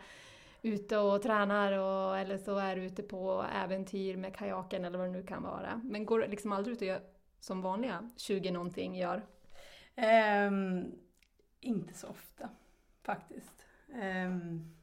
ute 0.61 0.97
och 0.97 1.21
tränar 1.21 1.71
och, 1.71 2.17
eller 2.17 2.37
så 2.37 2.57
är 2.57 2.75
du 2.75 2.83
ute 2.83 3.03
på 3.03 3.45
äventyr 3.63 4.17
med 4.17 4.35
kajaken 4.35 4.85
eller 4.85 4.97
vad 4.97 5.07
det 5.07 5.11
nu 5.11 5.23
kan 5.23 5.43
vara. 5.43 5.81
Men 5.83 6.05
går 6.05 6.19
du 6.19 6.27
liksom 6.27 6.51
aldrig 6.51 6.75
ut 6.75 6.81
och 6.81 6.87
gör 6.87 7.01
som 7.39 7.61
vanliga 7.61 8.09
20 8.17 8.51
någonting 8.51 8.95
gör? 8.97 9.23
Um, 9.99 10.91
inte 11.59 11.93
så 11.93 12.07
ofta 12.07 12.49
faktiskt. 13.01 13.65
Um, 13.87 14.75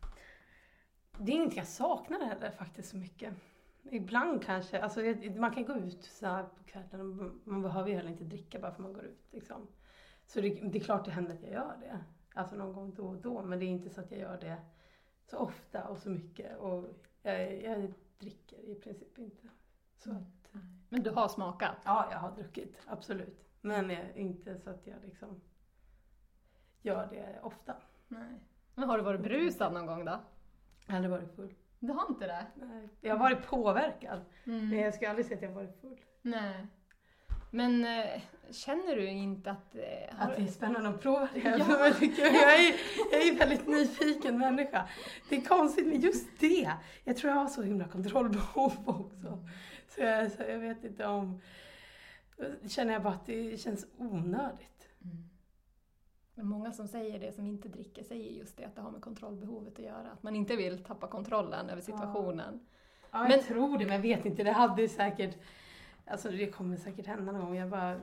det 1.19 1.33
är 1.33 1.37
inget 1.37 1.57
jag 1.57 1.67
saknar 1.67 2.25
heller 2.25 2.51
faktiskt 2.51 2.91
så 2.91 2.97
mycket. 2.97 3.35
Ibland 3.83 4.45
kanske, 4.45 4.81
alltså 4.81 5.01
man 5.37 5.55
kan 5.55 5.65
gå 5.65 5.75
ut 5.75 6.05
så 6.05 6.27
här 6.27 6.43
på 6.43 6.65
kvällen 6.65 7.41
man 7.45 7.63
behöver 7.63 7.91
ju 7.91 7.97
heller 7.97 8.11
inte 8.11 8.25
dricka 8.25 8.59
bara 8.59 8.75
för 8.75 8.83
man 8.83 8.93
går 8.93 9.05
ut 9.05 9.29
liksom. 9.31 9.67
Så 10.27 10.41
det, 10.41 10.49
det, 10.49 10.79
är 10.79 10.85
klart 10.85 11.05
det 11.05 11.11
händer 11.11 11.35
att 11.35 11.43
jag 11.43 11.53
gör 11.53 11.77
det. 11.81 12.05
Alltså 12.35 12.57
någon 12.57 12.73
gång 12.73 12.95
då 12.95 13.07
och 13.07 13.17
då, 13.17 13.43
men 13.43 13.59
det 13.59 13.65
är 13.65 13.69
inte 13.69 13.91
så 13.91 14.01
att 14.01 14.11
jag 14.11 14.21
gör 14.21 14.41
det 14.41 14.57
så 15.25 15.39
ofta 15.39 15.85
och 15.89 15.99
så 15.99 16.11
mycket. 16.11 16.59
Och 16.59 16.85
jag, 17.23 17.63
jag 17.63 17.93
dricker 18.19 18.59
i 18.59 18.75
princip 18.75 19.19
inte. 19.19 19.49
Så 19.97 20.11
att, 20.11 20.53
men 20.89 21.03
du 21.03 21.11
har 21.11 21.29
smakat? 21.29 21.77
Ja, 21.85 22.09
jag 22.11 22.19
har 22.19 22.37
druckit, 22.37 22.79
absolut. 22.87 23.47
Men 23.67 23.91
inte 24.15 24.59
så 24.59 24.71
att 24.71 24.87
jag 24.87 24.97
liksom 25.05 25.41
gör 26.83 27.09
det 27.11 27.41
ofta. 27.43 27.77
Nej. 28.09 28.41
Men 28.75 28.89
har 28.89 28.99
du 28.99 29.05
varit 29.05 29.21
brusad 29.21 29.73
någon 29.73 29.87
gång 29.87 30.05
då? 30.05 30.21
Aldrig 30.87 31.11
varit 31.11 31.37
full. 31.37 31.55
Du 31.79 31.93
har 31.93 32.07
inte 32.09 32.27
det? 32.27 32.47
Nej. 32.55 32.89
Jag 33.01 33.15
har 33.15 33.19
varit 33.19 33.47
påverkad. 33.47 34.21
Mm. 34.45 34.69
Men 34.69 34.79
jag 34.79 34.95
skulle 34.95 35.11
aldrig 35.11 35.27
säga 35.27 35.37
att 35.37 35.43
jag 35.43 35.49
har 35.49 35.55
varit 35.55 35.81
full. 35.81 36.01
Nej. 36.23 36.67
Men 37.51 37.85
äh, 37.85 38.21
känner 38.51 38.97
du 38.97 39.09
inte 39.09 39.51
att... 39.51 39.75
Äh, 39.75 40.23
att 40.23 40.37
det 40.37 40.43
är 40.43 40.47
spännande 40.47 40.89
att 40.89 41.01
prova 41.03 41.29
det? 41.35 41.41
Ja. 41.45 41.59
jag, 41.59 42.61
är, 42.61 42.75
jag 43.13 43.23
är 43.23 43.33
en 43.33 43.39
väldigt 43.39 43.67
nyfiken 43.67 44.39
människa. 44.39 44.89
Det 45.29 45.37
är 45.37 45.41
konstigt 45.41 45.87
med 45.87 46.01
just 46.01 46.41
det. 46.41 46.73
Jag 47.05 47.17
tror 47.17 47.33
jag 47.33 47.41
har 47.41 47.49
så 47.49 47.63
himla 47.63 47.89
kontrollbehov 47.89 48.73
också. 48.85 49.49
Så 49.89 50.01
jag, 50.01 50.33
så 50.33 50.43
jag 50.43 50.59
vet 50.59 50.85
inte 50.85 51.07
om... 51.07 51.41
Känner 52.68 52.92
jag 52.92 53.03
bara 53.03 53.14
att 53.14 53.27
det 53.27 53.61
känns 53.61 53.87
onödigt. 53.99 54.88
Mm. 55.05 55.29
Men 56.35 56.46
många 56.46 56.72
som 56.72 56.88
säger 56.88 57.20
det, 57.20 57.33
som 57.33 57.46
inte 57.46 57.68
dricker, 57.68 58.03
säger 58.03 58.31
just 58.31 58.57
det 58.57 58.64
att 58.64 58.75
det 58.75 58.81
har 58.81 58.90
med 58.90 59.01
kontrollbehovet 59.01 59.79
att 59.79 59.85
göra. 59.85 60.11
Att 60.11 60.22
man 60.22 60.37
inte 60.37 60.57
vill 60.57 60.85
tappa 60.85 61.07
kontrollen 61.07 61.70
över 61.70 61.83
situationen. 61.83 62.61
Ja, 63.11 63.29
ja 63.29 63.31
jag 63.31 63.44
tror 63.44 63.79
det, 63.79 63.85
men 63.85 63.94
jag 63.94 64.03
vet 64.03 64.25
inte. 64.25 64.42
Det 64.42 64.53
hade 64.53 64.88
säkert... 64.88 65.37
Alltså 66.07 66.31
det 66.31 66.51
kommer 66.51 66.77
säkert 66.77 67.07
hända 67.07 67.33
någon 67.33 67.40
gång. 67.40 67.57
Jag 67.57 67.68
bara 67.68 68.01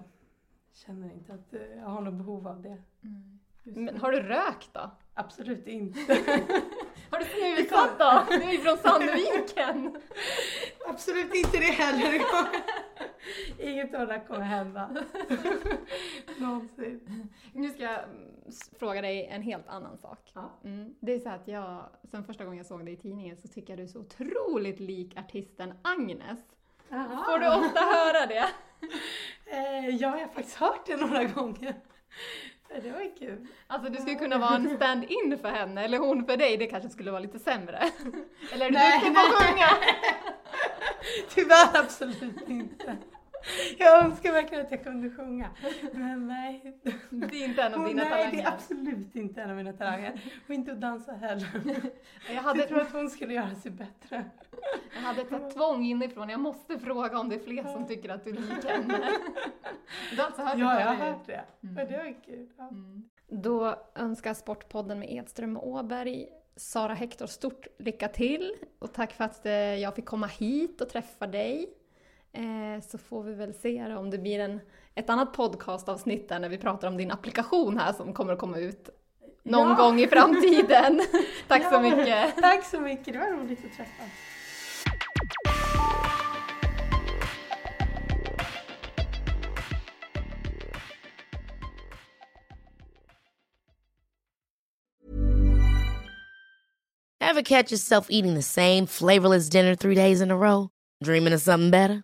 känner 0.74 1.14
inte 1.14 1.34
att 1.34 1.54
jag 1.76 1.86
har 1.86 2.02
något 2.02 2.14
behov 2.14 2.48
av 2.48 2.62
det. 2.62 2.78
Mm. 3.04 3.40
Men 3.64 3.98
har 3.98 4.12
du 4.12 4.20
rökt 4.20 4.74
då? 4.74 4.92
Absolut 5.14 5.68
inte. 5.68 6.00
har 7.10 7.20
du 7.20 7.26
snusat 7.26 8.00
då? 8.00 8.26
Du 8.30 8.44
är 8.44 8.52
ju 8.52 8.58
från 8.58 8.78
Sandviken. 8.78 10.02
Absolut 10.88 11.36
inte 11.36 11.58
det 11.58 11.72
heller. 11.72 12.22
Inget 13.64 13.96
av 13.96 14.08
det 14.08 14.22
kommer 14.28 14.42
hända. 14.42 14.90
Någonsin. 16.38 17.30
Nu 17.54 17.70
ska 17.70 17.84
jag 17.84 18.00
fråga 18.80 19.02
dig 19.02 19.26
en 19.26 19.42
helt 19.42 19.68
annan 19.68 19.98
sak. 19.98 20.32
Ja. 20.34 20.60
Mm. 20.64 20.96
Det 21.00 21.14
är 21.14 21.20
så 21.20 21.30
att 21.30 21.48
jag, 21.48 21.90
sen 22.12 22.24
första 22.24 22.44
gången 22.44 22.58
jag 22.58 22.66
såg 22.66 22.86
dig 22.86 22.94
i 22.94 22.98
tidningen 22.98 23.38
så 23.38 23.48
tycker 23.48 23.74
jag 23.74 23.80
du 23.80 23.84
är 23.84 23.88
så 23.88 24.00
otroligt 24.00 24.80
lik 24.80 25.18
artisten 25.18 25.74
Agnes. 25.82 26.40
Aha. 26.92 27.24
Får 27.26 27.40
du 27.40 27.48
ofta 27.48 27.80
höra 27.80 28.26
det? 28.26 28.46
Eh, 29.46 29.90
ja, 29.90 30.20
jag 30.20 30.28
har 30.28 30.34
faktiskt 30.34 30.58
hört 30.58 30.86
det 30.86 30.96
några 30.98 31.24
gånger. 31.24 31.76
Det 32.82 32.92
var 32.92 33.18
kul. 33.18 33.48
Alltså 33.68 33.92
du 33.92 33.98
skulle 33.98 34.16
kunna 34.16 34.38
vara 34.38 34.56
en 34.56 34.76
stand-in 34.76 35.38
för 35.42 35.50
henne, 35.50 35.84
eller 35.84 35.98
hon 35.98 36.26
för 36.26 36.38
dig, 36.38 36.58
det 36.58 36.68
kanske 36.68 36.90
skulle 36.90 37.12
vara 37.12 37.22
lite 37.22 37.40
sämre. 37.40 37.78
Eller 38.54 38.66
är 38.66 38.72
du 38.72 38.78
duktig 38.78 39.14
på 39.16 39.20
att 39.20 39.44
sjunga? 39.44 39.68
Tyvärr 41.30 41.80
absolut 41.80 42.50
inte. 42.50 42.98
Jag 43.80 44.06
önskar 44.06 44.32
verkligen 44.32 44.66
att 44.66 44.72
jag 44.72 44.84
kunde 44.84 45.10
sjunga. 45.10 45.50
Men 45.94 46.28
nej. 46.28 46.80
Det 47.10 47.44
är 47.44 47.46
inte 47.46 47.62
en 47.62 47.74
av 47.74 47.88
dina 47.88 48.04
nej, 48.04 48.12
talanger? 48.12 48.32
Nej, 48.32 48.36
det 48.36 48.42
är 48.42 48.54
absolut 48.54 49.16
inte 49.16 49.42
en 49.42 49.50
av 49.50 49.56
mina 49.56 49.74
talanger. 49.74 50.22
Och 50.48 50.54
inte 50.54 50.72
att 50.72 50.82
dansa 50.82 51.12
heller. 51.12 51.82
Jag, 52.34 52.42
hade... 52.42 52.60
jag 52.60 52.68
tror 52.68 52.82
att 52.82 52.92
hon 52.92 53.10
skulle 53.10 53.34
göra 53.34 53.56
sig 53.56 53.72
bättre. 53.72 54.26
Jag 54.96 55.02
hade 55.02 55.22
ett 55.22 55.54
tvång 55.54 55.86
inifrån. 55.86 56.30
Jag 56.30 56.40
måste 56.40 56.80
fråga 56.80 57.20
om 57.20 57.30
det 57.30 57.36
är 57.36 57.40
fler 57.40 57.64
som 57.64 57.88
tycker 57.88 58.10
att 58.10 58.24
du 58.24 58.30
är 58.30 58.34
lik 58.34 58.66
henne. 58.66 59.00
Du 60.12 60.18
har 60.18 60.26
alltså 60.26 60.42
hört 60.42 60.58
ja, 60.58 60.80
jag 60.80 60.88
har 60.88 60.96
hört 60.96 61.26
det. 61.26 61.44
Mm. 61.64 61.76
Men 61.76 61.88
det 61.88 61.98
var 61.98 62.24
kul. 62.26 62.50
Ja. 62.58 62.68
Mm. 62.68 63.04
Då 63.28 63.76
önskar 63.96 64.34
Sportpodden 64.34 65.00
med 65.00 65.12
Edström 65.12 65.58
och 65.58 65.68
Åberg 65.68 66.30
Sara 66.56 66.94
Hector 66.94 67.28
stort 67.28 67.68
lycka 67.80 68.08
till 68.08 68.54
och 68.80 68.94
tack 68.94 69.14
för 69.14 69.24
att 69.24 69.46
eh, 69.46 69.54
jag 69.54 69.96
fick 69.96 70.06
komma 70.06 70.28
hit 70.28 70.82
och 70.82 70.90
träffa 70.90 71.28
dig. 71.28 71.74
Eh, 72.38 72.82
så 72.82 72.98
får 72.98 73.24
vi 73.24 73.34
väl 73.34 73.54
se 73.54 73.96
om 73.96 74.10
det 74.10 74.18
blir 74.18 74.40
en, 74.40 74.60
ett 74.96 75.10
annat 75.10 75.34
podcastavsnitt 75.34 76.30
där 76.30 76.40
när 76.40 76.50
vi 76.50 76.58
pratar 76.58 76.88
om 76.88 76.98
din 76.98 77.12
applikation 77.12 77.78
här 77.78 77.94
som 77.94 78.14
kommer 78.14 78.34
att 78.34 78.40
komma 78.40 78.58
ut 78.58 78.90
någon 79.44 79.70
ja. 79.70 79.76
gång 79.76 80.00
i 80.00 80.08
framtiden. 80.08 81.02
tack 81.48 81.64
ja, 81.64 81.70
så 81.70 81.80
mycket! 81.80 82.36
Tack 82.36 82.66
så 82.66 82.80
mycket, 82.80 83.14
det 83.14 83.20
var 83.20 83.28
roligt 83.28 83.60
att 83.66 83.78
träffas. 83.78 84.10
Ever 97.20 97.42
catch 97.42 97.72
yourself 97.72 98.08
eating 98.10 98.36
the 98.36 98.42
same 98.42 98.86
flavorless 98.88 99.50
dinner 99.50 99.76
three 99.76 99.96
days 99.96 100.22
in 100.22 100.32
a 100.32 100.36
row? 100.36 100.70
Dreaming 101.04 101.34
of 101.34 101.42
something 101.42 101.72
better? 101.72 102.04